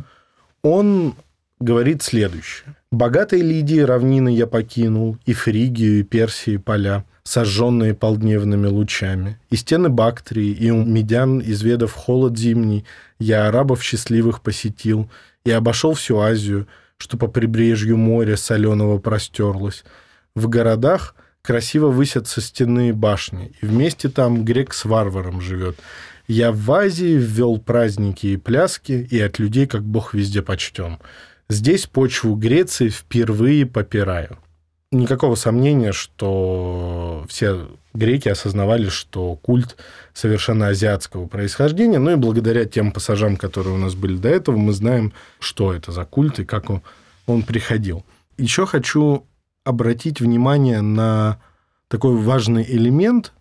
он 0.62 1.16
говорит 1.60 2.02
следующее. 2.02 2.76
«Богатой 2.92 3.42
Лидии 3.42 3.80
равнины 3.80 4.30
я 4.30 4.48
покинул, 4.48 5.18
и 5.26 5.34
Фригию, 5.34 6.00
и 6.00 6.04
Персии 6.04 6.58
поля, 6.58 7.06
сожженные 7.24 7.94
полдневными 7.94 8.68
лучами, 8.68 9.40
и 9.50 9.56
стены 9.56 9.90
Бактрии, 9.90 10.52
и 10.52 10.70
у 10.72 10.84
медян, 10.84 11.42
изведав 11.42 11.94
холод 11.94 12.38
зимний, 12.38 12.86
я 13.20 13.48
арабов 13.48 13.82
счастливых 13.82 14.42
посетил, 14.42 15.10
и 15.46 15.52
обошел 15.52 15.94
всю 15.94 16.20
Азию, 16.20 16.68
что 16.98 17.18
по 17.18 17.28
прибрежью 17.28 17.98
моря 17.98 18.36
соленого 18.36 18.98
простерлось. 18.98 19.84
В 20.36 20.48
городах 20.48 21.16
красиво 21.44 21.88
высятся 21.88 22.40
стены 22.40 22.94
башни, 22.94 23.52
и 23.62 23.66
вместе 23.66 24.08
там 24.10 24.46
грек 24.46 24.74
с 24.74 24.86
варваром 24.86 25.42
живет. 25.42 25.78
Я 26.26 26.54
в 26.54 26.72
Азии 26.72 27.18
ввел 27.18 27.60
праздники 27.60 28.28
и 28.28 28.38
пляски, 28.38 28.94
и 28.94 29.20
от 29.20 29.40
людей 29.40 29.68
как 29.68 29.84
бог 29.84 30.14
везде 30.14 30.42
почтен. 30.42 31.00
Здесь 31.50 31.86
почву 31.86 32.36
Греции 32.36 32.88
впервые 32.88 33.66
попираю. 33.66 34.38
никакого 34.92 35.36
сомнения, 35.36 35.92
что 35.92 37.26
все 37.28 37.68
греки 37.94 38.30
осознавали, 38.30 38.90
что 38.90 39.36
культ 39.36 39.76
совершенно 40.14 40.68
азиатского 40.68 41.28
происхождения. 41.28 42.00
Ну 42.00 42.12
и 42.12 42.16
благодаря 42.16 42.66
тем 42.66 42.92
пассажам, 42.92 43.36
которые 43.36 43.74
у 43.74 43.78
нас 43.78 43.96
были 43.96 44.16
до 44.18 44.30
этого, 44.30 44.56
мы 44.56 44.72
знаем, 44.72 45.12
что 45.40 45.74
это 45.74 45.92
за 45.92 46.06
культ 46.06 46.40
и 46.40 46.46
как 46.46 46.70
он, 46.70 46.84
он 47.26 47.42
приходил. 47.42 48.06
Еще 48.38 48.66
хочу 48.66 49.26
обратить 49.64 50.20
внимание 50.20 50.82
на 50.82 51.40
такой 51.88 52.16
важный 52.16 52.64
элемент, 52.64 53.34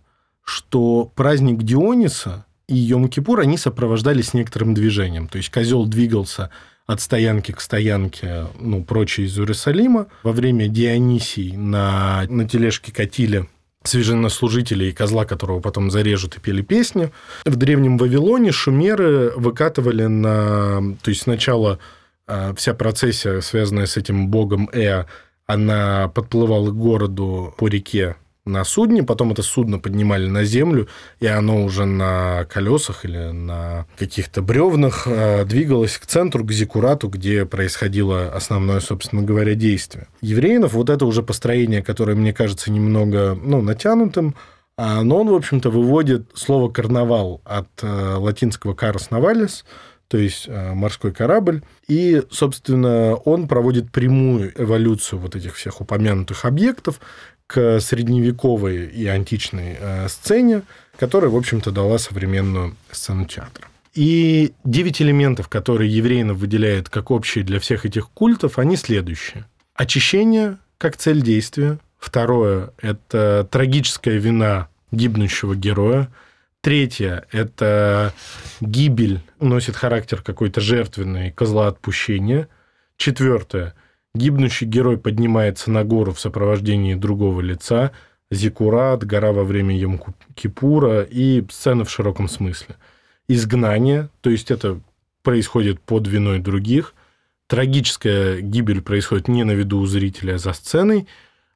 что 0.44 1.10
праздник 1.14 1.62
Диониса 1.62 2.44
и 2.68 2.74
Йом-Кипур, 2.74 3.40
они 3.40 3.56
сопровождались 3.56 4.34
некоторым 4.34 4.74
движением. 4.74 5.28
То 5.28 5.38
есть 5.38 5.50
козел 5.50 5.86
двигался 5.86 6.50
от 6.86 7.00
стоянки 7.00 7.52
к 7.52 7.60
стоянке, 7.60 8.46
ну, 8.58 8.84
прочее 8.84 9.26
из 9.26 9.38
Иерусалима. 9.38 10.08
Во 10.22 10.32
время 10.32 10.68
Дионисий 10.68 11.56
на, 11.56 12.24
на 12.28 12.48
тележке 12.48 12.92
катили 12.92 13.48
священнослужителя 13.84 14.88
и 14.88 14.92
козла, 14.92 15.24
которого 15.24 15.60
потом 15.60 15.90
зарежут 15.90 16.36
и 16.36 16.40
пели 16.40 16.62
песни. 16.62 17.10
В 17.44 17.56
древнем 17.56 17.98
Вавилоне 17.98 18.52
шумеры 18.52 19.32
выкатывали 19.36 20.06
на... 20.06 20.96
То 21.02 21.08
есть 21.08 21.22
сначала 21.22 21.78
а, 22.26 22.54
вся 22.54 22.74
процессия, 22.74 23.40
связанная 23.40 23.86
с 23.86 23.96
этим 23.96 24.28
богом 24.28 24.68
Эа, 24.72 25.06
она 25.52 26.08
подплывала 26.08 26.70
к 26.70 26.76
городу 26.76 27.54
по 27.56 27.68
реке 27.68 28.16
на 28.44 28.64
судне, 28.64 29.04
потом 29.04 29.32
это 29.32 29.42
судно 29.42 29.78
поднимали 29.78 30.26
на 30.26 30.44
землю, 30.44 30.88
и 31.20 31.26
оно 31.26 31.64
уже 31.64 31.84
на 31.84 32.44
колесах 32.46 33.04
или 33.04 33.30
на 33.30 33.86
каких-то 33.96 34.42
бревнах 34.42 35.06
э, 35.06 35.44
двигалось 35.44 35.96
к 35.96 36.06
центру, 36.06 36.44
к 36.44 36.50
Зикурату, 36.50 37.08
где 37.08 37.44
происходило 37.44 38.32
основное, 38.34 38.80
собственно 38.80 39.22
говоря, 39.22 39.54
действие. 39.54 40.08
Евреинов 40.22 40.72
вот 40.72 40.90
это 40.90 41.06
уже 41.06 41.22
построение, 41.22 41.82
которое 41.82 42.16
мне 42.16 42.32
кажется 42.32 42.72
немного 42.72 43.38
ну, 43.40 43.62
натянутым, 43.62 44.34
а, 44.76 45.02
но 45.02 45.20
он, 45.20 45.28
в 45.28 45.34
общем-то, 45.34 45.70
выводит 45.70 46.30
слово 46.34 46.68
«карнавал» 46.70 47.42
от 47.44 47.68
э, 47.82 48.14
латинского 48.16 48.74
«карос 48.74 49.10
навалис», 49.10 49.64
то 50.12 50.18
есть 50.18 50.44
э, 50.46 50.74
морской 50.74 51.10
корабль. 51.10 51.62
И, 51.88 52.22
собственно, 52.30 53.14
он 53.14 53.48
проводит 53.48 53.90
прямую 53.90 54.52
эволюцию 54.62 55.20
вот 55.20 55.36
этих 55.36 55.54
всех 55.54 55.80
упомянутых 55.80 56.44
объектов, 56.44 57.00
к 57.46 57.80
средневековой 57.80 58.88
и 58.88 59.06
античной 59.06 59.78
э, 59.80 60.08
сцене, 60.10 60.64
которая, 60.98 61.30
в 61.30 61.36
общем-то, 61.36 61.70
дала 61.70 61.96
современную 61.96 62.76
сцену 62.90 63.24
театра. 63.24 63.66
И 63.94 64.52
девять 64.64 65.00
элементов, 65.00 65.48
которые 65.48 65.90
евреинов 65.90 66.36
выделяют 66.36 66.90
как 66.90 67.10
общие 67.10 67.42
для 67.42 67.58
всех 67.58 67.86
этих 67.86 68.10
культов, 68.10 68.58
они 68.58 68.76
следующие. 68.76 69.46
Очищение 69.74 70.58
как 70.76 70.98
цель 70.98 71.22
действия. 71.22 71.78
Второе– 71.98 72.74
это 72.82 73.48
трагическая 73.50 74.18
вина 74.18 74.68
гибнущего 74.90 75.56
героя. 75.56 76.10
Третье– 76.62 77.26
это 77.32 78.14
гибель, 78.60 79.20
носит 79.40 79.76
характер 79.76 80.22
какой-то 80.22 80.60
жертвенный, 80.60 81.32
козла 81.32 81.66
отпущения. 81.66 82.48
Четвертое 82.96 83.74
Гибнущий 84.14 84.66
герой 84.66 84.98
поднимается 84.98 85.70
на 85.70 85.84
гору 85.84 86.12
в 86.12 86.20
сопровождении 86.20 86.94
другого 86.94 87.40
лица, 87.40 87.92
Зикурат, 88.30 89.04
гора 89.04 89.32
во 89.32 89.44
время 89.44 89.78
Йом-Кипура 89.78 91.06
и 91.08 91.44
сцена 91.50 91.84
в 91.84 91.90
широком 91.90 92.28
смысле. 92.28 92.76
Изгнание, 93.28 94.08
то 94.20 94.30
есть 94.30 94.50
это 94.50 94.80
происходит 95.22 95.80
под 95.80 96.06
виной 96.06 96.38
других. 96.40 96.94
Трагическая 97.46 98.40
гибель 98.40 98.82
происходит 98.82 99.28
не 99.28 99.44
на 99.44 99.52
виду 99.52 99.78
у 99.78 99.86
зрителя, 99.86 100.34
а 100.34 100.38
за 100.38 100.52
сценой. 100.52 101.06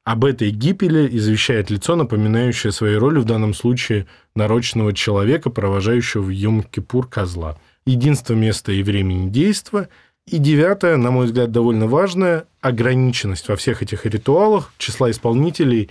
Об 0.07 0.23
этой 0.23 0.51
гибели 0.51 1.17
извещает 1.17 1.69
лицо, 1.69 1.97
напоминающее 1.97 2.71
своей 2.71 2.95
роли 2.95 3.19
в 3.19 3.25
данном 3.25 3.53
случае 3.53 4.07
нарочного 4.35 4.93
человека, 4.93 5.49
провожающего 5.49 6.21
в 6.21 6.29
Йом-Кипур 6.29 7.09
козла. 7.09 7.57
Единство 7.85 8.33
места 8.33 8.71
и 8.71 8.83
времени 8.83 9.29
действия– 9.29 9.89
и 10.25 10.37
девятое, 10.39 10.95
на 10.97 11.11
мой 11.11 11.25
взгляд, 11.25 11.51
довольно 11.51 11.87
важное, 11.87 12.45
ограниченность 12.61 13.47
во 13.49 13.57
всех 13.57 13.81
этих 13.81 14.05
ритуалах 14.05 14.73
числа 14.77 15.11
исполнителей 15.11 15.89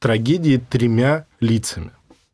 трагедии 0.00 0.60
тремя 0.70 1.26
лицами. 1.40 1.90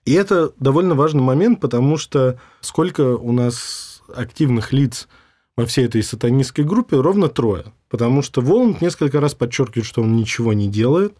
И 0.06 0.12
это 0.12 0.52
довольно 0.60 0.94
важный 0.94 1.22
момент, 1.22 1.60
потому 1.60 1.98
что 1.98 2.38
сколько 2.60 3.16
у 3.16 3.32
нас 3.32 4.02
активных 4.14 4.72
лиц 4.72 5.08
во 5.56 5.66
всей 5.66 5.86
этой 5.86 6.02
сатанистской 6.02 6.64
группе, 6.64 6.96
ровно 6.96 7.28
трое. 7.28 7.64
Потому 7.88 8.22
что 8.22 8.40
Воланд 8.40 8.80
несколько 8.80 9.20
раз 9.20 9.34
подчеркивает, 9.34 9.86
что 9.86 10.02
он 10.02 10.16
ничего 10.16 10.52
не 10.52 10.68
делает, 10.68 11.14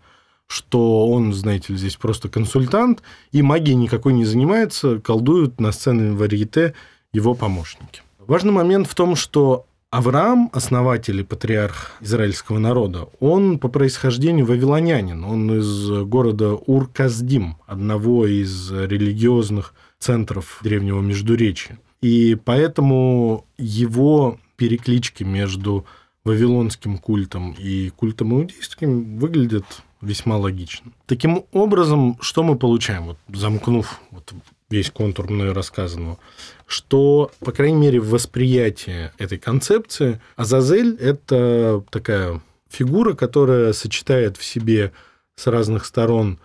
что 0.46 1.08
он, 1.08 1.32
знаете 1.32 1.72
ли, 1.72 1.78
здесь 1.78 1.96
просто 1.96 2.28
консультант, 2.28 3.02
и 3.30 3.42
магией 3.42 3.76
никакой 3.76 4.12
не 4.12 4.24
занимается, 4.24 4.98
колдуют 4.98 5.60
на 5.60 5.72
сцене 5.72 6.12
варьете 6.12 6.74
его 7.12 7.34
помощники. 7.34 8.02
Важный 8.18 8.52
момент 8.52 8.86
в 8.86 8.94
том, 8.94 9.16
что 9.16 9.66
Авраам, 9.90 10.48
основатель 10.54 11.20
и 11.20 11.22
патриарх 11.22 11.92
израильского 12.00 12.58
народа, 12.58 13.08
он 13.20 13.58
по 13.58 13.68
происхождению 13.68 14.46
вавилонянин. 14.46 15.22
Он 15.22 15.58
из 15.58 15.90
города 16.06 16.54
Ур-Каздим, 16.54 17.56
одного 17.66 18.26
из 18.26 18.72
религиозных 18.72 19.74
центров 19.98 20.60
древнего 20.62 21.02
Междуречия. 21.02 21.78
И 22.02 22.34
поэтому 22.34 23.46
его 23.56 24.38
переклички 24.56 25.22
между 25.22 25.86
вавилонским 26.24 26.98
культом 26.98 27.52
и 27.58 27.90
культом 27.90 28.34
иудейским 28.34 29.18
выглядят 29.18 29.64
весьма 30.00 30.36
логично. 30.36 30.92
Таким 31.06 31.44
образом, 31.52 32.18
что 32.20 32.42
мы 32.42 32.56
получаем, 32.56 33.06
вот, 33.06 33.18
замкнув 33.32 34.00
вот 34.10 34.32
весь 34.68 34.90
контур 34.90 35.30
мною 35.30 35.54
рассказанного, 35.54 36.18
что, 36.66 37.30
по 37.40 37.52
крайней 37.52 37.78
мере, 37.78 38.00
в 38.00 38.10
восприятии 38.10 39.12
этой 39.18 39.38
концепции 39.38 40.20
Азазель– 40.36 40.96
это 41.00 41.84
такая 41.90 42.40
фигура, 42.68 43.14
которая 43.14 43.72
сочетает 43.72 44.36
в 44.36 44.44
себе 44.44 44.92
с 45.36 45.46
разных 45.46 45.84
сторон 45.84 46.40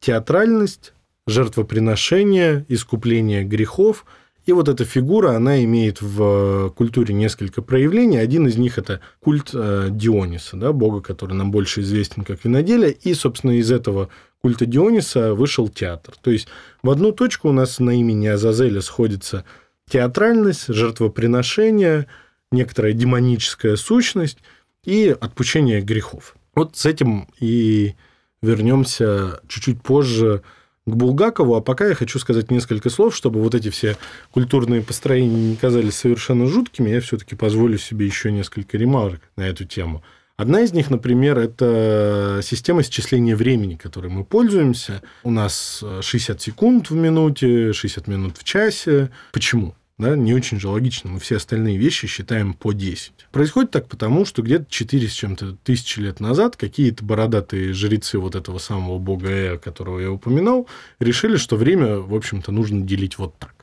театральность, 0.00 0.94
жертвоприношение, 1.26 2.64
искупление 2.68 3.44
грехов– 3.44 4.06
и 4.46 4.52
вот 4.52 4.68
эта 4.68 4.84
фигура, 4.84 5.32
она 5.32 5.62
имеет 5.64 6.00
в 6.00 6.70
культуре 6.70 7.12
несколько 7.12 7.62
проявлений. 7.62 8.16
Один 8.16 8.46
из 8.46 8.56
них– 8.56 8.78
это 8.78 9.00
культ 9.18 9.50
э, 9.52 9.88
Диониса, 9.90 10.56
да, 10.56 10.72
бога, 10.72 11.00
который 11.00 11.34
нам 11.34 11.50
больше 11.50 11.80
известен 11.80 12.22
как 12.22 12.44
виноделие. 12.44 12.92
И, 12.92 13.12
собственно, 13.14 13.58
из 13.58 13.72
этого 13.72 14.08
культа 14.40 14.64
Диониса 14.64 15.34
вышел 15.34 15.68
театр. 15.68 16.14
То 16.22 16.30
есть 16.30 16.46
в 16.84 16.90
одну 16.90 17.10
точку 17.10 17.48
у 17.48 17.52
нас 17.52 17.80
на 17.80 17.90
имени 17.90 18.28
Азазеля 18.28 18.80
сходится 18.82 19.44
театральность, 19.90 20.68
жертвоприношение, 20.68 22.06
некоторая 22.52 22.92
демоническая 22.92 23.74
сущность 23.74 24.38
и 24.84 25.16
отпущение 25.20 25.80
грехов. 25.80 26.36
Вот 26.54 26.76
с 26.76 26.86
этим 26.86 27.28
и 27.40 27.94
вернемся 28.42 29.40
чуть-чуть 29.48 29.82
позже 29.82 30.42
к 30.86 30.94
Булгакову, 30.94 31.56
а 31.56 31.60
пока 31.60 31.86
я 31.88 31.94
хочу 31.94 32.18
сказать 32.18 32.50
несколько 32.50 32.90
слов, 32.90 33.14
чтобы 33.14 33.42
вот 33.42 33.54
эти 33.54 33.70
все 33.70 33.96
культурные 34.30 34.82
построения 34.82 35.50
не 35.50 35.56
казались 35.56 35.96
совершенно 35.96 36.46
жуткими, 36.46 36.90
я 36.90 37.00
все-таки 37.00 37.34
позволю 37.34 37.76
себе 37.76 38.06
еще 38.06 38.30
несколько 38.30 38.78
ремарок 38.78 39.20
на 39.36 39.42
эту 39.42 39.64
тему. 39.64 40.02
Одна 40.36 40.60
из 40.60 40.72
них, 40.72 40.90
например, 40.90 41.38
это 41.38 42.40
система 42.42 42.82
исчисления 42.82 43.34
времени, 43.34 43.74
которой 43.74 44.08
мы 44.08 44.22
пользуемся. 44.22 45.02
У 45.24 45.30
нас 45.30 45.82
60 46.02 46.40
секунд 46.40 46.90
в 46.90 46.94
минуте, 46.94 47.72
60 47.72 48.06
минут 48.06 48.36
в 48.36 48.44
часе. 48.44 49.10
Почему? 49.32 49.74
Да, 49.98 50.14
не 50.14 50.34
очень 50.34 50.60
же 50.60 50.68
логично. 50.68 51.10
Мы 51.10 51.20
все 51.20 51.36
остальные 51.36 51.78
вещи 51.78 52.06
считаем 52.06 52.52
по 52.52 52.72
10. 52.72 53.12
Происходит 53.32 53.70
так 53.70 53.88
потому, 53.88 54.26
что 54.26 54.42
где-то 54.42 54.66
4 54.68 55.08
с 55.08 55.12
чем-то 55.12 55.56
тысячи 55.64 56.00
лет 56.00 56.20
назад 56.20 56.56
какие-то 56.56 57.02
бородатые 57.02 57.72
жрецы 57.72 58.18
вот 58.18 58.34
этого 58.34 58.58
самого 58.58 58.98
бога 58.98 59.28
Э, 59.28 59.58
которого 59.58 59.98
я 60.00 60.10
упоминал, 60.10 60.68
решили, 61.00 61.36
что 61.36 61.56
время, 61.56 61.96
в 61.96 62.14
общем-то, 62.14 62.52
нужно 62.52 62.82
делить 62.82 63.18
вот 63.18 63.38
так. 63.38 63.54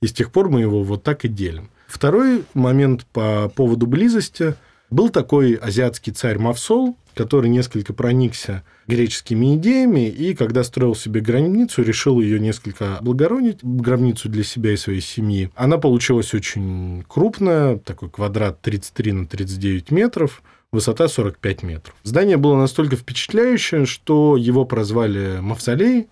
И 0.00 0.06
с 0.06 0.12
тех 0.12 0.32
пор 0.32 0.48
мы 0.48 0.60
его 0.60 0.82
вот 0.82 1.02
так 1.02 1.24
и 1.24 1.28
делим. 1.28 1.70
Второй 1.86 2.44
момент 2.54 3.06
по 3.06 3.48
поводу 3.48 3.86
близости– 3.86 4.54
был 4.92 5.08
такой 5.08 5.54
азиатский 5.54 6.12
царь 6.12 6.38
Мавсол, 6.38 6.96
который 7.14 7.50
несколько 7.50 7.92
проникся 7.92 8.62
греческими 8.86 9.56
идеями, 9.56 10.08
и 10.08 10.34
когда 10.34 10.64
строил 10.64 10.94
себе 10.94 11.20
гробницу, 11.20 11.82
решил 11.82 12.20
ее 12.20 12.40
несколько 12.40 12.96
облагородить, 12.96 13.58
гробницу 13.62 14.28
для 14.28 14.44
себя 14.44 14.72
и 14.72 14.76
своей 14.76 15.00
семьи. 15.00 15.50
Она 15.54 15.78
получилась 15.78 16.34
очень 16.34 17.04
крупная, 17.08 17.78
такой 17.78 18.10
квадрат 18.10 18.60
33 18.60 19.12
на 19.12 19.26
39 19.26 19.90
метров, 19.90 20.42
высота 20.72 21.08
45 21.08 21.62
метров. 21.62 21.94
Здание 22.02 22.38
было 22.38 22.56
настолько 22.56 22.96
впечатляющее, 22.96 23.84
что 23.84 24.36
его 24.36 24.64
прозвали 24.64 25.38
Мавзолей, 25.40 26.08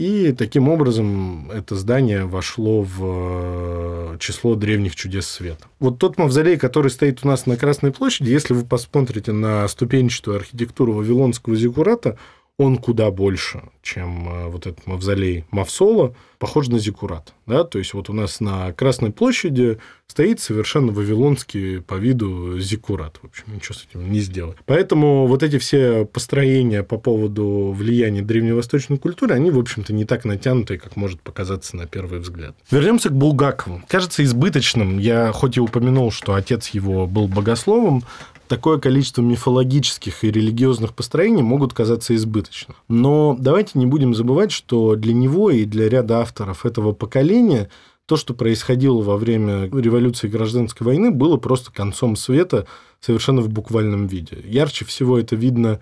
И 0.00 0.32
таким 0.32 0.68
образом 0.68 1.50
это 1.50 1.74
здание 1.76 2.24
вошло 2.24 2.82
в 2.82 4.14
э, 4.14 4.16
число 4.18 4.54
древних 4.54 4.96
чудес 4.96 5.28
света. 5.28 5.66
Вот 5.78 5.98
тот 5.98 6.16
мавзолей, 6.16 6.56
который 6.56 6.90
стоит 6.90 7.20
у 7.22 7.28
нас 7.28 7.44
на 7.44 7.56
Красной 7.56 7.92
площади, 7.92 8.30
если 8.30 8.54
вы 8.54 8.64
посмотрите 8.64 9.32
на 9.32 9.68
ступенчатую 9.68 10.36
архитектуру 10.36 10.94
Вавилонского 10.94 11.54
зиккурата, 11.54 12.16
он 12.60 12.76
куда 12.76 13.10
больше, 13.10 13.62
чем 13.80 14.28
э, 14.28 14.48
вот 14.48 14.66
этот 14.66 14.86
мавзолей 14.86 15.46
Мавсола, 15.50 16.14
похож 16.38 16.68
на 16.68 16.78
зиккурат. 16.78 17.32
Да? 17.46 17.64
То 17.64 17.78
есть 17.78 17.94
вот 17.94 18.10
у 18.10 18.12
нас 18.12 18.38
на 18.40 18.74
Красной 18.74 19.10
площади 19.12 19.78
стоит 20.06 20.40
совершенно 20.40 20.92
вавилонский 20.92 21.80
по 21.80 21.94
виду 21.94 22.58
зиккурат. 22.58 23.18
В 23.22 23.28
общем, 23.28 23.44
ничего 23.54 23.74
с 23.74 23.86
этим 23.88 24.12
не 24.12 24.20
сделать. 24.20 24.58
Поэтому 24.66 25.26
вот 25.26 25.42
эти 25.42 25.56
все 25.58 26.04
построения 26.04 26.82
по 26.82 26.98
поводу 26.98 27.74
влияния 27.74 28.20
древневосточной 28.20 28.98
культуры, 28.98 29.34
они, 29.34 29.50
в 29.50 29.58
общем-то, 29.58 29.94
не 29.94 30.04
так 30.04 30.26
натянутые, 30.26 30.78
как 30.78 30.96
может 30.96 31.22
показаться 31.22 31.78
на 31.78 31.86
первый 31.86 32.20
взгляд. 32.20 32.54
Вернемся 32.70 33.08
к 33.08 33.16
Булгакову. 33.16 33.80
Кажется 33.88 34.22
избыточным. 34.22 34.98
Я 34.98 35.32
хоть 35.32 35.56
и 35.56 35.60
упомянул, 35.60 36.12
что 36.12 36.34
отец 36.34 36.68
его 36.68 37.06
был 37.06 37.26
богословом, 37.26 38.04
такое 38.50 38.78
количество 38.78 39.22
мифологических 39.22 40.24
и 40.24 40.30
религиозных 40.32 40.92
построений 40.92 41.40
могут 41.40 41.72
казаться 41.72 42.16
избыточным. 42.16 42.76
Но 42.88 43.36
давайте 43.38 43.78
не 43.78 43.86
будем 43.86 44.12
забывать, 44.12 44.50
что 44.50 44.96
для 44.96 45.14
него 45.14 45.52
и 45.52 45.64
для 45.64 45.88
ряда 45.88 46.18
авторов 46.18 46.66
этого 46.66 46.92
поколения 46.92 47.70
то, 48.06 48.16
что 48.16 48.34
происходило 48.34 49.00
во 49.02 49.16
время 49.16 49.66
революции 49.66 50.26
и 50.26 50.30
гражданской 50.30 50.84
войны, 50.84 51.12
было 51.12 51.36
просто 51.36 51.70
концом 51.70 52.16
света 52.16 52.66
совершенно 52.98 53.40
в 53.40 53.48
буквальном 53.48 54.08
виде. 54.08 54.38
Ярче 54.44 54.84
всего 54.84 55.16
это 55.16 55.36
видно 55.36 55.78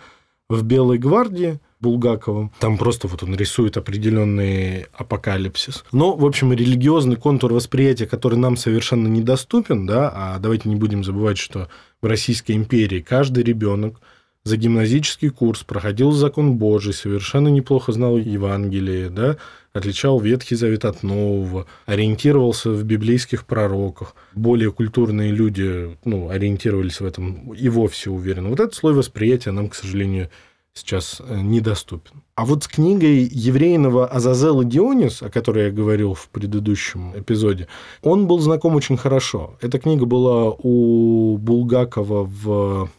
в 0.51 0.63
«Белой 0.63 0.99
гвардии», 0.99 1.61
Булгаковым. 1.81 2.53
Там 2.59 2.77
просто 2.77 3.07
вот 3.09 3.23
он 3.23 3.37
рисует 3.37 3.77
определенный 3.77 4.87
апокалипсис. 4.93 5.85
Но, 5.93 6.17
в 6.17 6.25
общем, 6.25 6.53
религиозный 6.53 7.17
контур 7.17 7.53
восприятия, 7.53 8.07
который 8.07 8.39
нам 8.39 8.57
совершенно 8.57 9.07
недоступен, 9.07 9.87
да, 9.87 10.11
а 10.15 10.39
давайте 10.39 10.69
не 10.69 10.77
будем 10.77 11.05
забывать, 11.05 11.39
что 11.39 11.69
в 12.03 12.07
Российской 12.07 12.53
империи 12.53 13.01
каждый 13.01 13.45
ребенок 13.45 14.01
за 14.45 14.57
гимназический 14.57 15.29
курс 15.29 15.63
проходил 15.63 16.11
закон 16.13 16.57
Божий, 16.57 16.95
совершенно 16.95 17.49
неплохо 17.49 17.93
знал 17.93 18.17
Евангелие, 18.17 19.11
да, 19.11 19.37
отличал 19.73 20.21
Ветхий 20.21 20.55
Завет 20.55 20.85
от 20.85 21.03
Нового, 21.03 21.67
ориентировался 21.87 22.71
в 22.71 22.83
библейских 22.85 23.47
пророках. 23.47 24.15
Более 24.35 24.73
культурные 24.73 25.33
люди 25.33 25.97
ну, 26.05 26.31
ориентировались 26.31 27.01
в 27.01 27.05
этом 27.05 27.53
и 27.53 27.69
вовсе 27.69 28.11
уверенно. 28.11 28.49
Вот 28.49 28.61
этот 28.61 28.75
слой 28.75 28.95
восприятия 28.95 29.51
нам, 29.51 29.69
к 29.69 29.75
сожалению, 29.75 30.31
сейчас 30.79 31.21
э, 31.21 31.41
недоступен. 31.41 32.23
А 32.35 32.45
вот 32.45 32.65
с 32.65 32.69
книгой 32.69 33.29
еврейного 33.31 34.07
Азазела 34.07 34.65
Дионис, 34.65 35.23
о 35.23 35.31
которой 35.31 35.67
я 35.67 35.71
говорил 35.71 36.15
в 36.15 36.29
предыдущем 36.29 37.13
эпизоде, 37.19 37.69
он 38.03 38.27
был 38.27 38.39
знаком 38.39 38.75
очень 38.75 38.97
хорошо. 38.97 39.57
Эта 39.61 39.79
книга 39.79 40.07
была 40.07 40.51
у 40.51 41.37
Булгакова 41.39 42.25
в 42.25 42.91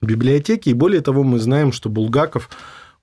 библиотеке, 0.00 0.70
и 0.70 0.74
более 0.74 1.00
того, 1.00 1.22
мы 1.22 1.38
знаем, 1.38 1.72
что 1.72 1.88
Булгаков, 1.88 2.50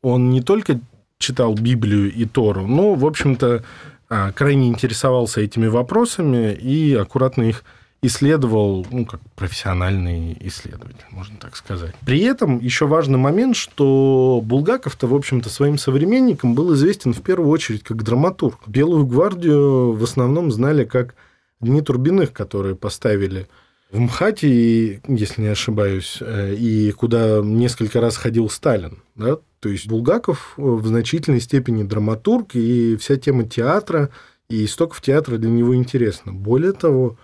он 0.01 0.29
не 0.29 0.41
только 0.41 0.79
читал 1.17 1.53
Библию 1.53 2.11
и 2.11 2.25
Тору, 2.25 2.67
но, 2.67 2.93
в 2.95 3.05
общем-то, 3.05 3.63
а, 4.09 4.31
крайне 4.31 4.67
интересовался 4.67 5.41
этими 5.41 5.67
вопросами 5.67 6.53
и 6.53 6.93
аккуратно 6.93 7.43
их 7.43 7.63
исследовал, 8.01 8.85
ну, 8.91 9.05
как 9.05 9.19
профессиональный 9.35 10.37
исследователь, 10.41 11.05
можно 11.09 11.37
так 11.37 11.55
сказать. 11.55 11.95
При 12.05 12.21
этом 12.21 12.59
еще 12.59 12.85
важный 12.85 13.17
момент, 13.17 13.55
что 13.55 14.41
Булгаков-то, 14.43 15.07
в 15.07 15.15
общем-то, 15.15 15.49
своим 15.49 15.77
современникам 15.77 16.53
был 16.55 16.73
известен 16.75 17.13
в 17.13 17.21
первую 17.21 17.49
очередь 17.49 17.83
как 17.83 18.03
драматург. 18.03 18.59
Белую 18.67 19.05
гвардию 19.05 19.93
в 19.93 20.03
основном 20.03 20.51
знали 20.51 20.85
как 20.85 21.15
Дни 21.59 21.81
Турбиных, 21.81 22.33
которые 22.33 22.75
поставили 22.75 23.47
в 23.91 23.99
МХАТе, 23.99 25.01
если 25.07 25.41
не 25.41 25.47
ошибаюсь, 25.47 26.17
э, 26.19 26.53
и 26.55 26.91
куда 26.91 27.39
несколько 27.41 28.01
раз 28.01 28.17
ходил 28.17 28.49
Сталин. 28.49 28.99
Да? 29.15 29.37
То 29.59 29.69
есть 29.69 29.87
Булгаков 29.87 30.53
в 30.57 30.85
значительной 30.85 31.39
степени 31.39 31.83
драматург, 31.83 32.55
и 32.55 32.97
вся 32.97 33.15
тема 33.15 33.45
театра 33.45 34.09
и 34.49 34.65
истоков 34.65 35.01
театра 35.01 35.37
для 35.37 35.49
него 35.49 35.75
интересна. 35.75 36.33
Более 36.33 36.73
того, 36.73 37.17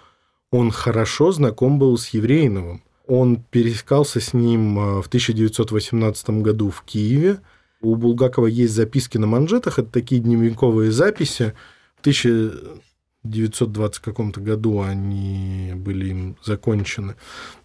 он 0.51 0.69
хорошо 0.69 1.31
знаком 1.31 1.79
был 1.79 1.97
с 1.97 2.09
Еврейновым. 2.09 2.83
Он 3.07 3.37
пересекался 3.37 4.19
с 4.19 4.33
ним 4.33 4.77
э, 4.77 5.01
в 5.01 5.07
1918 5.07 6.29
году 6.41 6.69
в 6.69 6.83
Киеве. 6.83 7.39
У 7.81 7.95
Булгакова 7.95 8.45
есть 8.47 8.73
записки 8.73 9.17
на 9.17 9.27
манжетах, 9.27 9.79
это 9.79 9.89
такие 9.89 10.21
дневниковые 10.21 10.91
записи. 10.91 11.53
В 11.95 12.01
1920 12.01 13.99
каком-то 13.99 14.39
году 14.39 14.81
они 14.81 15.71
были 15.75 16.09
им 16.09 16.37
закончены. 16.43 17.15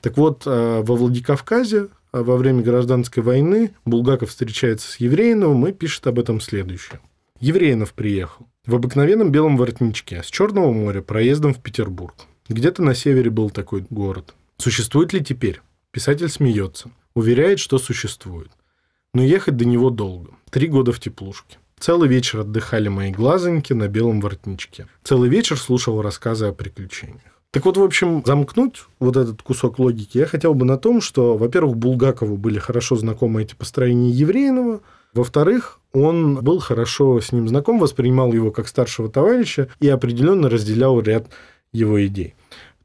Так 0.00 0.16
вот, 0.16 0.44
э, 0.46 0.82
во 0.82 0.96
Владикавказе 0.96 1.88
э, 2.12 2.22
во 2.22 2.36
время 2.36 2.62
гражданской 2.62 3.22
войны 3.22 3.74
Булгаков 3.84 4.30
встречается 4.30 4.90
с 4.90 4.96
Еврейновым 5.00 5.66
и 5.66 5.72
пишет 5.72 6.06
об 6.06 6.18
этом 6.18 6.40
следующее. 6.40 7.00
Еврейнов 7.40 7.92
приехал 7.92 8.46
в 8.64 8.74
обыкновенном 8.74 9.30
белом 9.30 9.56
воротничке 9.56 10.22
с 10.22 10.26
Черного 10.26 10.72
моря 10.72 11.02
проездом 11.02 11.52
в 11.52 11.60
Петербург. 11.60 12.14
Где-то 12.48 12.82
на 12.82 12.94
севере 12.94 13.30
был 13.30 13.50
такой 13.50 13.84
город. 13.90 14.34
Существует 14.58 15.12
ли 15.12 15.22
теперь? 15.22 15.60
Писатель 15.90 16.28
смеется. 16.28 16.90
Уверяет, 17.14 17.58
что 17.58 17.78
существует. 17.78 18.50
Но 19.14 19.22
ехать 19.22 19.56
до 19.56 19.64
него 19.64 19.90
долго. 19.90 20.30
Три 20.50 20.68
года 20.68 20.92
в 20.92 21.00
теплушке. 21.00 21.58
Целый 21.78 22.08
вечер 22.08 22.40
отдыхали 22.40 22.88
мои 22.88 23.10
глазоньки 23.10 23.72
на 23.72 23.88
белом 23.88 24.20
воротничке. 24.20 24.86
Целый 25.02 25.28
вечер 25.28 25.58
слушал 25.58 26.00
рассказы 26.02 26.46
о 26.46 26.52
приключениях. 26.52 27.20
Так 27.50 27.64
вот, 27.64 27.76
в 27.76 27.82
общем, 27.82 28.22
замкнуть 28.24 28.84
вот 29.00 29.16
этот 29.16 29.42
кусок 29.42 29.78
логики 29.78 30.18
я 30.18 30.26
хотел 30.26 30.54
бы 30.54 30.64
на 30.64 30.76
том, 30.76 31.00
что, 31.00 31.36
во-первых, 31.36 31.76
Булгакову 31.76 32.36
были 32.36 32.58
хорошо 32.58 32.96
знакомы 32.96 33.42
эти 33.42 33.54
построения 33.54 34.10
Еврейного, 34.10 34.82
во-вторых, 35.14 35.80
он 35.94 36.36
был 36.36 36.58
хорошо 36.58 37.20
с 37.22 37.32
ним 37.32 37.48
знаком, 37.48 37.78
воспринимал 37.78 38.32
его 38.34 38.50
как 38.50 38.68
старшего 38.68 39.08
товарища 39.08 39.68
и 39.80 39.88
определенно 39.88 40.50
разделял 40.50 41.00
ряд 41.00 41.28
его 41.76 42.04
идей. 42.06 42.34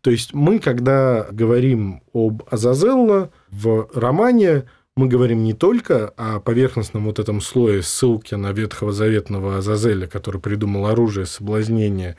То 0.02 0.12
есть 0.12 0.34
мы, 0.34 0.60
когда 0.60 1.28
говорим 1.32 2.02
об 2.14 2.44
Азазелло 2.50 3.32
в 3.50 3.90
романе, 3.94 4.64
мы 4.96 5.08
говорим 5.08 5.44
не 5.44 5.54
только 5.54 6.10
о 6.18 6.40
поверхностном 6.40 7.06
вот 7.06 7.20
этом 7.20 7.40
слое 7.40 7.82
ссылки 7.84 8.36
на 8.36 8.52
ветхого-заветного 8.52 9.58
Азазеля, 9.58 10.08
который 10.08 10.42
придумал 10.42 10.88
оружие 10.88 11.26
соблазнения 11.26 12.18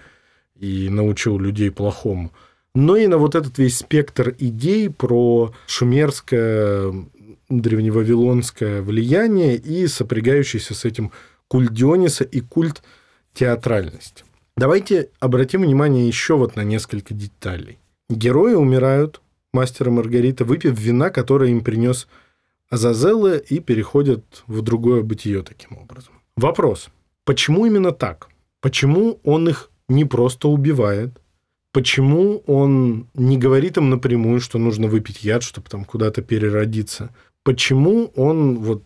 и 0.59 0.89
научил 0.89 1.39
людей 1.39 1.71
плохому, 1.71 2.33
но 2.75 2.97
и 2.97 3.07
на 3.07 3.19
вот 3.19 3.35
этот 3.35 3.59
весь 3.59 3.79
спектр 3.79 4.35
идей 4.39 4.89
про 4.89 5.53
шумерское, 5.67 6.95
древневавилонское 7.49 8.81
влияние 8.81 9.57
и 9.57 9.87
сопрягающийся 9.87 10.75
с 10.75 10.85
этим 10.85 11.13
культ 11.49 11.73
Диониса 11.73 12.25
и 12.25 12.41
культ 12.41 12.83
театральности. 13.35 14.25
Давайте 14.57 15.11
обратим 15.19 15.62
внимание 15.62 16.07
еще 16.07 16.37
вот 16.37 16.57
на 16.57 16.62
несколько 16.62 17.15
деталей. 17.15 17.79
Герои 18.11 18.55
умирают, 18.55 19.23
мастер 19.53 19.88
и 19.88 19.91
Маргарита, 19.91 20.45
выпив 20.45 20.79
вина, 20.79 21.11
которое 21.11 21.51
им 21.51 21.62
принес 21.62 22.07
Азазелла, 22.69 23.37
и 23.37 23.61
переходят 23.61 24.45
в 24.47 24.62
другое 24.62 25.03
бытие 25.03 25.43
таким 25.43 25.79
образом. 25.79 26.15
Вопрос. 26.37 26.88
Почему 27.25 27.67
именно 27.67 27.93
так? 27.93 28.29
Почему 28.61 29.21
он 29.25 29.49
их 29.49 29.71
не 29.88 30.05
просто 30.05 30.49
убивает? 30.49 31.19
Почему 31.73 32.43
он 32.47 33.09
не 33.15 33.38
говорит 33.38 33.79
им 33.79 33.88
напрямую, 33.88 34.41
что 34.41 34.59
нужно 34.59 34.88
выпить 34.88 35.25
яд, 35.25 35.43
чтобы 35.43 35.71
там 35.71 35.85
куда-то 35.85 36.21
переродиться? 36.21 37.15
Почему 37.43 38.12
он 38.15 38.59
вот 38.59 38.85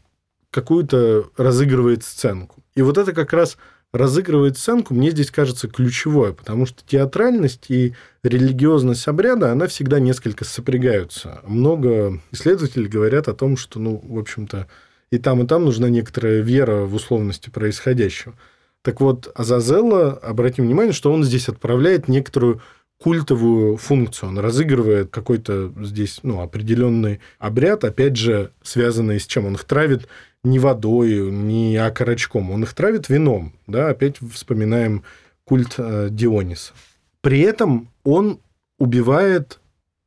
какую-то 0.51 1.31
разыгрывает 1.37 2.05
сценку? 2.05 2.63
И 2.77 2.83
вот 2.83 2.99
это 2.99 3.13
как 3.13 3.33
раз 3.33 3.59
разыгрывает 3.97 4.59
сценку, 4.59 4.95
мне 4.95 5.11
здесь 5.11 5.31
кажется 5.31 5.69
ключевое, 5.69 6.33
потому 6.33 6.67
что 6.67 6.83
театральность 6.87 7.67
и 7.71 7.95
религиозность 8.23 9.07
обряда, 9.09 9.53
она 9.53 9.67
всегда 9.67 9.99
несколько 9.99 10.45
сопрягаются. 10.45 11.41
Много 11.47 12.21
исследователей 12.33 12.89
говорят 12.89 13.29
о 13.29 13.35
том, 13.35 13.57
что, 13.57 13.79
ну, 13.79 14.03
в 14.07 14.19
общем-то, 14.19 14.67
и 15.11 15.19
там, 15.19 15.43
и 15.43 15.47
там 15.47 15.65
нужна 15.65 15.89
некоторая 15.89 16.41
вера 16.41 16.85
в 16.85 16.95
условности 16.95 17.51
происходящего. 17.51 18.35
Так 18.83 19.01
вот, 19.01 19.31
Азазелла, 19.35 20.13
обратим 20.13 20.67
внимание, 20.67 20.93
что 20.93 21.13
он 21.13 21.25
здесь 21.25 21.49
отправляет 21.49 22.07
некоторую 22.07 22.61
культовую 22.99 23.77
функцию. 23.77 24.31
Он 24.31 24.39
разыгрывает 24.39 25.11
какой-то 25.11 25.73
здесь 25.83 26.21
ну, 26.23 26.41
определенный 26.41 27.21
обряд, 27.39 27.85
опять 27.85 28.17
же, 28.17 28.53
связанный 28.63 29.21
с 29.21 29.27
чем? 29.27 29.47
Он 29.47 29.55
их 29.55 29.65
травит 29.65 30.09
не 30.45 30.59
водой, 30.59 31.31
не 31.31 31.77
окорочком, 31.77 32.51
он 32.51 32.63
их 32.63 32.73
травит 32.73 33.09
вином. 33.09 33.53
Да? 33.67 33.89
Опять 33.89 34.17
вспоминаем 34.33 35.03
культ 35.45 35.75
э, 35.79 36.09
Диониса. 36.11 36.73
При 37.21 37.41
этом 37.41 37.89
он 38.05 38.41
убивает 38.79 39.61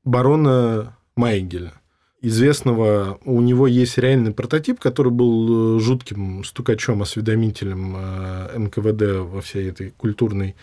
барона 0.03 0.95
Майгеля. 1.15 1.73
известного, 2.21 3.19
у 3.23 3.41
него 3.41 3.67
есть 3.67 3.97
реальный 3.97 4.31
прототип, 4.33 4.79
который 4.79 5.11
был 5.11 5.77
э, 5.77 5.79
жутким 5.79 6.43
стукачом, 6.43 7.01
осведомителем 7.01 7.95
э, 7.97 8.57
НКВД 8.57 9.29
во 9.29 9.41
всей 9.41 9.69
этой 9.69 9.91
культурной 9.91 10.55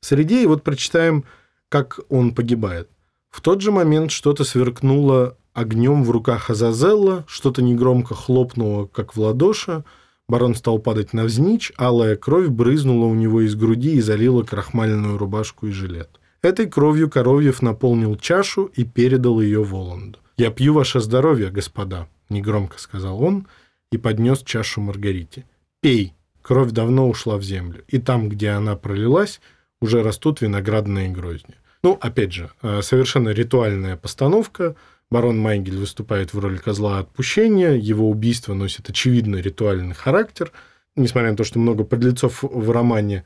среде. 0.00 0.42
И 0.42 0.46
вот 0.46 0.62
прочитаем, 0.62 1.24
как 1.72 2.00
он 2.10 2.34
погибает. 2.34 2.90
В 3.30 3.40
тот 3.40 3.62
же 3.62 3.72
момент 3.72 4.10
что-то 4.10 4.44
сверкнуло 4.44 5.38
огнем 5.54 6.04
в 6.04 6.10
руках 6.10 6.50
Азазелла, 6.50 7.24
что-то 7.26 7.62
негромко 7.62 8.14
хлопнуло, 8.14 8.84
как 8.84 9.16
в 9.16 9.20
ладоши. 9.20 9.82
Барон 10.28 10.54
стал 10.54 10.78
падать 10.78 11.14
навзничь, 11.14 11.72
алая 11.78 12.16
кровь 12.16 12.48
брызнула 12.48 13.06
у 13.06 13.14
него 13.14 13.40
из 13.40 13.54
груди 13.54 13.94
и 13.94 14.02
залила 14.02 14.42
крахмальную 14.42 15.16
рубашку 15.16 15.66
и 15.66 15.72
жилет. 15.72 16.20
Этой 16.42 16.66
кровью 16.66 17.08
Коровьев 17.08 17.62
наполнил 17.62 18.16
чашу 18.16 18.64
и 18.64 18.84
передал 18.84 19.40
ее 19.40 19.64
Воланду. 19.64 20.18
«Я 20.36 20.50
пью 20.50 20.74
ваше 20.74 21.00
здоровье, 21.00 21.50
господа»,— 21.50 22.06
негромко 22.28 22.78
сказал 22.78 23.22
он 23.22 23.46
и 23.90 23.96
поднес 23.96 24.42
чашу 24.42 24.82
Маргарите. 24.82 25.46
«Пей». 25.80 26.12
Кровь 26.42 26.72
давно 26.72 27.08
ушла 27.08 27.36
в 27.36 27.42
землю, 27.44 27.84
и 27.86 27.98
там, 27.98 28.28
где 28.28 28.50
она 28.50 28.74
пролилась, 28.74 29.40
уже 29.82 30.02
растут 30.02 30.40
виноградные 30.40 31.08
грозди. 31.08 31.54
Ну, 31.82 31.98
опять 32.00 32.32
же, 32.32 32.50
э, 32.62 32.80
совершенно 32.82 33.30
ритуальная 33.30 33.96
постановка. 33.96 34.76
Барон 35.10 35.38
Майнгель 35.38 35.76
выступает 35.76 36.32
в 36.32 36.38
роли 36.38 36.56
козла 36.56 37.00
отпущения, 37.00 37.72
его 37.72 38.08
убийство 38.08 38.54
носит 38.54 38.88
очевидно 38.88 39.36
ритуальный 39.36 39.94
характер. 39.94 40.52
Несмотря 40.96 41.32
на 41.32 41.36
то, 41.36 41.44
что 41.44 41.58
много 41.58 41.84
подлецов 41.84 42.42
в 42.42 42.70
романе 42.70 43.24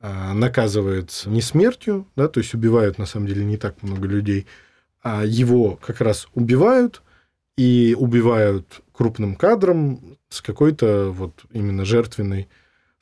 э, 0.00 0.32
наказывается 0.32 1.28
не 1.28 1.42
смертью, 1.42 2.06
да, 2.16 2.28
то 2.28 2.40
есть 2.40 2.54
убивают 2.54 2.98
на 2.98 3.06
самом 3.06 3.26
деле 3.26 3.44
не 3.44 3.56
так 3.56 3.82
много 3.82 4.06
людей– 4.06 4.46
а 5.08 5.24
его 5.24 5.78
как 5.80 6.00
раз 6.00 6.26
убивают, 6.34 7.00
и 7.56 7.94
убивают 7.96 8.80
крупным 8.90 9.36
кадром 9.36 10.18
с 10.28 10.42
какой-то 10.42 11.10
вот 11.12 11.44
именно 11.52 11.84
жертвенной 11.84 12.48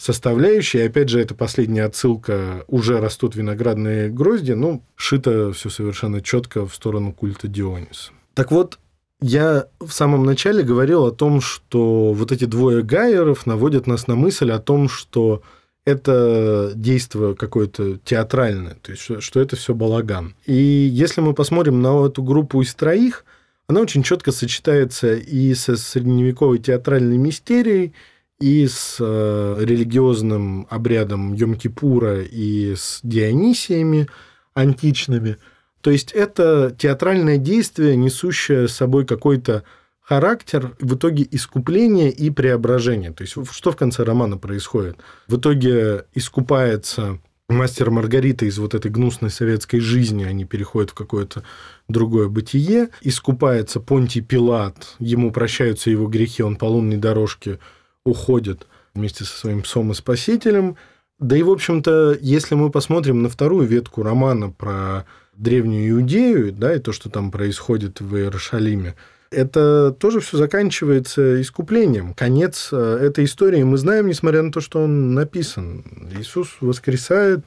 составляющей. 0.05 0.79
И 0.79 0.83
опять 0.83 1.09
же, 1.09 1.21
это 1.21 1.35
последняя 1.35 1.85
отсылка 1.85 2.65
«Уже 2.69 3.01
растут 3.01 3.37
виноградные 3.37 4.11
грозди», 4.11 4.53
ну, 4.53 4.83
шито 4.97 5.53
все 5.53 5.71
совершенно 5.71 6.21
четко 6.21 6.67
в 6.67 6.75
сторону 6.75 7.13
культа 7.13 7.49
Диониса. 7.49 8.13
Так 8.35 8.51
вот, 8.51 8.79
я 9.21 9.67
в 9.81 9.91
самом 9.91 10.25
начале 10.25 10.63
говорил 10.63 11.07
о 11.07 11.11
том, 11.11 11.41
что 11.41 12.13
вот 12.13 12.33
эти 12.33 12.45
двое 12.45 12.83
гайеров 12.83 13.47
наводят 13.47 13.87
нас 13.87 14.07
на 14.07 14.15
мысль 14.15 14.51
о 14.51 14.59
том, 14.59 14.91
что 14.91 15.43
это 15.87 16.73
действие 16.75 17.35
какое-то 17.35 17.99
театральное, 18.05 18.77
то 18.83 18.93
есть 18.93 19.23
что 19.23 19.41
это 19.41 19.57
все 19.57 19.75
балаган. 19.75 20.35
И 20.45 20.55
если 20.55 21.23
мы 21.23 21.33
посмотрим 21.33 21.81
на 21.81 22.07
эту 22.07 22.23
группу 22.23 22.61
из 22.61 22.75
троих, 22.75 23.25
она 23.67 23.81
очень 23.81 24.03
четко 24.03 24.33
сочетается 24.33 25.15
и 25.15 25.55
со 25.55 25.77
средневековой 25.77 26.59
театральной 26.59 27.17
мистерией, 27.17 27.95
и 28.41 28.67
с 28.67 28.97
э, 29.01 29.57
религиозным 29.61 30.67
обрядом 30.71 31.35
Йом-Кипура, 31.35 32.25
и 32.25 32.75
с 32.75 33.01
Дионисиями 33.03 34.09
античными. 34.55 35.37
То 35.81 35.91
есть 35.91 36.13
это 36.13 36.75
театральное 36.77 37.37
действие, 37.39 37.97
несущее 37.97 38.69
собой 38.69 39.05
какой-то 39.07 39.65
характер 40.01 40.75
в 40.81 40.95
итоге 40.95 41.27
искупления 41.31 42.11
и 42.11 42.31
преображения. 42.31 43.13
То 43.13 43.23
есть 43.23 43.35
что 43.53 43.73
в 43.73 43.77
конце 43.77 44.03
романа 44.03 44.37
происходит? 44.37 44.97
В 45.29 45.37
итоге 45.37 46.05
искупается 46.15 47.19
мастер 47.49 47.91
Маргарита 47.91 48.47
из 48.47 48.59
вот 48.59 48.75
этой 48.75 48.91
гнусной 48.91 49.31
советской 49.31 49.81
жизни, 49.81 50.25
они 50.25 50.45
переходят 50.45 50.91
в 50.91 50.95
какое-то 50.95 51.43
другое 51.89 52.29
бытие. 52.29 52.89
Искупается 53.03 53.81
Понтий 53.81 54.23
Пилат, 54.23 54.95
ему 54.99 55.31
прощаются 55.31 55.91
его 55.91 56.07
грехи, 56.07 56.43
он 56.43 56.57
по 56.57 56.65
лунной 56.67 56.97
дорожке 56.97 57.59
уходит 58.05 58.67
вместе 58.95 59.25
со 59.25 59.37
своим 59.37 59.63
псом 59.63 59.93
и 59.93 59.95
спасителем. 59.95 60.77
Да 61.19 61.37
и, 61.37 61.43
в 61.43 61.51
общем-то, 61.51 62.19
если 62.21 62.55
мы 62.55 62.71
посмотрим 62.71 63.23
на 63.23 63.29
вторую 63.29 63.67
ветку 63.67 64.03
романа 64.03 64.51
про 64.51 65.05
древнюю 65.37 65.91
Иудею, 65.91 66.53
да, 66.53 66.75
и 66.75 66.79
то, 66.79 66.93
что 66.93 67.09
там 67.09 67.31
происходит 67.31 68.01
в 68.01 68.17
Иерушалиме, 68.17 68.95
это 69.31 69.95
тоже 69.99 70.21
все 70.21 70.37
заканчивается 70.37 71.41
искуплением. 71.41 72.15
Конец 72.15 72.69
э, 72.73 72.99
этой 73.01 73.25
истории 73.25 73.63
мы 73.63 73.79
знаем, 73.79 74.07
несмотря 74.07 74.43
на 74.43 74.53
то, 74.53 74.61
что 74.61 74.83
он 74.83 75.15
написан. 75.15 75.85
Иисус 76.17 76.57
воскресает 76.61 77.47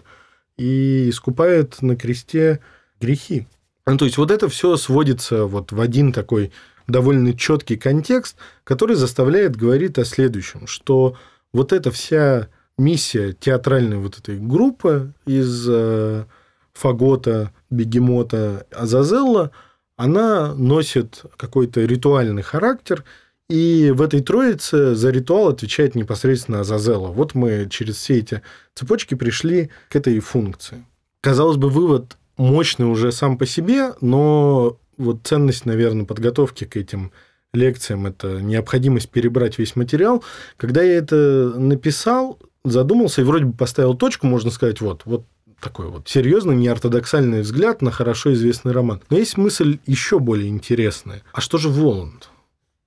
и 0.58 1.10
искупает 1.10 1.82
на 1.82 1.96
кресте 1.96 2.60
грехи. 3.00 3.48
Ну, 3.86 3.98
то 3.98 4.06
есть 4.06 4.18
вот 4.18 4.32
это 4.32 4.50
все 4.50 4.76
сводится 4.76 5.46
вот 5.46 5.72
в 5.72 5.80
один 5.80 6.12
такой 6.12 6.52
довольно 6.88 7.34
четкий 7.34 7.78
контекст, 7.78 8.38
который 8.64 8.96
заставляет 8.96 9.56
говорить 9.56 9.98
о 9.98 10.06
следующем, 10.06 10.68
что 10.68 11.16
вот 11.54 11.74
эта 11.74 11.92
вся 11.92 12.50
миссия 12.78 13.34
театральной 13.34 13.98
вот 13.98 14.18
этой 14.18 14.40
группы 14.40 15.14
из 15.26 15.68
э, 15.70 16.26
Фагота, 16.74 17.52
Бегемота, 17.70 18.66
Азазелла– 18.72 19.52
она 19.98 20.54
носит 20.54 21.24
какой-то 21.36 21.82
ритуальный 21.82 22.44
характер, 22.44 23.04
и 23.50 23.92
в 23.96 24.02
этой 24.02 24.22
троице 24.22 24.94
за 24.94 25.10
ритуал 25.10 25.50
отвечает 25.50 25.96
непосредственно 25.96 26.62
Азазела. 26.62 27.08
Вот 27.08 27.34
мы 27.34 27.68
через 27.70 27.96
все 27.96 28.20
эти 28.20 28.42
цепочки 28.76 29.16
пришли 29.16 29.72
к 29.90 29.96
этой 29.96 30.20
функции. 30.20 30.86
Казалось 31.22 31.58
бы, 31.58 31.70
вывод 31.70 32.18
мощный 32.38 32.86
уже 32.86 33.12
сам 33.12 33.38
по 33.38 33.46
себе, 33.46 33.94
но 34.00 34.78
вот 34.98 35.20
ценность, 35.24 35.66
наверное, 35.66 36.06
подготовки 36.06 36.66
к 36.66 36.78
этим 36.78 37.12
лекциям– 37.54 38.06
это 38.08 38.42
необходимость 38.42 39.10
перебрать 39.10 39.58
весь 39.58 39.76
материал. 39.76 40.24
Когда 40.58 40.82
я 40.82 40.98
это 40.98 41.54
написал, 41.56 42.40
задумался 42.64 43.22
и 43.22 43.24
вроде 43.24 43.46
бы 43.46 43.54
поставил 43.54 43.96
точку, 43.96 44.28
можно 44.28 44.52
сказать, 44.52 44.82
вот, 44.82 45.04
вот 45.06 45.26
такой 45.60 45.88
вот 45.88 46.08
серьезный, 46.08 46.56
неортодоксальный 46.56 47.42
взгляд 47.42 47.82
на 47.82 47.92
хорошо 47.92 48.34
известный 48.34 48.72
роман. 48.72 49.02
Но 49.10 49.18
есть 49.18 49.38
мысль 49.38 49.80
еще 49.86 50.20
более 50.20 50.50
интересная. 50.50 51.24
А 51.34 51.42
что 51.42 51.58
же 51.58 51.70
Воланд? 51.70 52.30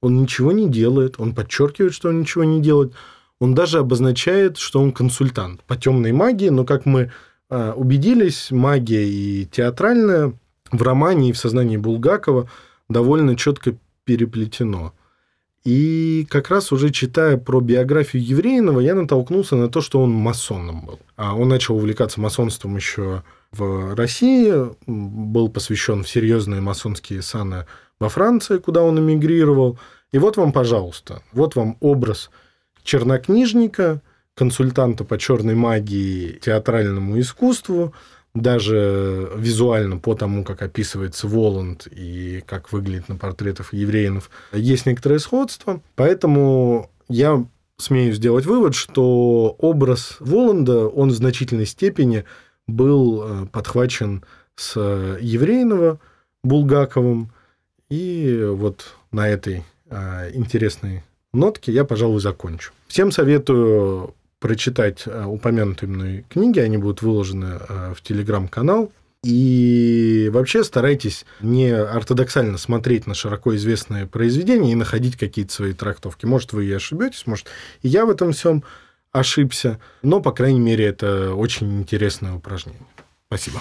Он 0.00 0.20
ничего 0.22 0.52
не 0.52 0.68
делает, 0.68 1.16
он 1.18 1.34
подчеркивает, 1.34 1.92
что 1.92 2.08
он 2.08 2.20
ничего 2.20 2.44
не 2.44 2.60
делает. 2.60 2.94
Он 3.38 3.54
даже 3.54 3.78
обозначает, 3.78 4.58
что 4.58 4.80
он 4.80 4.92
консультант 4.92 5.62
по 5.64 5.76
темной 5.76 6.12
магии, 6.12 6.48
но 6.48 6.64
как 6.64 6.86
мы 6.86 7.10
а, 7.48 7.72
убедились, 7.72 8.50
магия 8.50 9.06
и 9.06 9.46
театральная 9.46 10.34
в 10.70 10.82
романе 10.82 11.30
и 11.30 11.32
в 11.32 11.38
сознании 11.38 11.76
Булгакова 11.76 12.48
довольно 12.88 13.36
четко 13.36 13.74
переплетено. 14.04 14.92
И 15.64 16.26
как 16.30 16.48
раз 16.48 16.72
уже 16.72 16.90
читая 16.90 17.36
про 17.36 17.60
биографию 17.60 18.24
Еврейного, 18.24 18.80
я 18.80 18.94
натолкнулся 18.94 19.56
на 19.56 19.68
то, 19.68 19.82
что 19.82 20.00
он 20.00 20.10
масоном 20.10 20.86
был. 20.86 20.98
А 21.16 21.34
он 21.34 21.48
начал 21.48 21.76
увлекаться 21.76 22.20
масонством 22.20 22.76
еще 22.76 23.22
в 23.52 23.94
России, 23.94 24.54
был 24.86 25.50
посвящен 25.50 26.02
в 26.02 26.08
серьезные 26.08 26.62
масонские 26.62 27.20
саны 27.20 27.66
во 27.98 28.08
Франции, 28.08 28.56
куда 28.56 28.82
он 28.82 28.98
эмигрировал. 28.98 29.78
И 30.12 30.18
вот 30.18 30.38
вам, 30.38 30.52
пожалуйста, 30.52 31.22
вот 31.32 31.56
вам 31.56 31.76
образ 31.80 32.30
чернокнижника, 32.82 34.00
консультанта 34.34 35.04
по 35.04 35.18
черной 35.18 35.54
магии, 35.54 36.38
театральному 36.40 37.20
искусству, 37.20 37.92
даже 38.34 39.30
визуально 39.36 39.98
по 39.98 40.14
тому, 40.14 40.44
как 40.44 40.62
описывается 40.62 41.26
Воланд 41.26 41.88
и 41.90 42.42
как 42.46 42.72
выглядит 42.72 43.08
на 43.08 43.16
портретах 43.16 43.74
евреинов, 43.74 44.30
есть 44.52 44.86
некоторое 44.86 45.18
сходство. 45.18 45.80
Поэтому 45.96 46.90
я 47.08 47.44
смею 47.76 48.12
сделать 48.12 48.46
вывод, 48.46 48.74
что 48.74 49.56
образ 49.58 50.16
Воланда, 50.20 50.86
он 50.86 51.08
в 51.10 51.14
значительной 51.14 51.66
степени 51.66 52.24
был 52.66 53.22
э, 53.22 53.46
подхвачен 53.46 54.24
с 54.54 54.78
еврейного 55.20 55.98
Булгаковым. 56.44 57.32
И 57.88 58.46
вот 58.52 58.94
на 59.10 59.28
этой 59.28 59.64
э, 59.88 60.30
интересной 60.34 61.02
нотке 61.32 61.72
я, 61.72 61.84
пожалуй, 61.84 62.20
закончу. 62.20 62.72
Всем 62.86 63.10
советую 63.10 64.14
прочитать 64.40 65.02
э, 65.06 65.24
упомянутые 65.24 65.88
мной 65.88 66.24
книги, 66.28 66.58
они 66.58 66.78
будут 66.78 67.02
выложены 67.02 67.60
э, 67.60 67.94
в 67.94 68.02
телеграм-канал. 68.02 68.90
И 69.22 70.30
вообще 70.32 70.64
старайтесь 70.64 71.26
не 71.40 71.70
ортодоксально 71.70 72.56
смотреть 72.56 73.06
на 73.06 73.14
широко 73.14 73.54
известные 73.54 74.06
произведения 74.06 74.72
и 74.72 74.76
находить 74.76 75.16
какие-то 75.16 75.52
свои 75.52 75.74
трактовки. 75.74 76.24
Может, 76.24 76.54
вы 76.54 76.64
и 76.64 76.72
ошибетесь, 76.72 77.26
может, 77.26 77.46
и 77.82 77.88
я 77.88 78.06
в 78.06 78.10
этом 78.10 78.32
всем 78.32 78.64
ошибся, 79.12 79.78
но, 80.02 80.20
по 80.20 80.32
крайней 80.32 80.60
мере, 80.60 80.86
это 80.86 81.34
очень 81.34 81.80
интересное 81.80 82.32
упражнение. 82.32 82.86
Спасибо. 83.26 83.60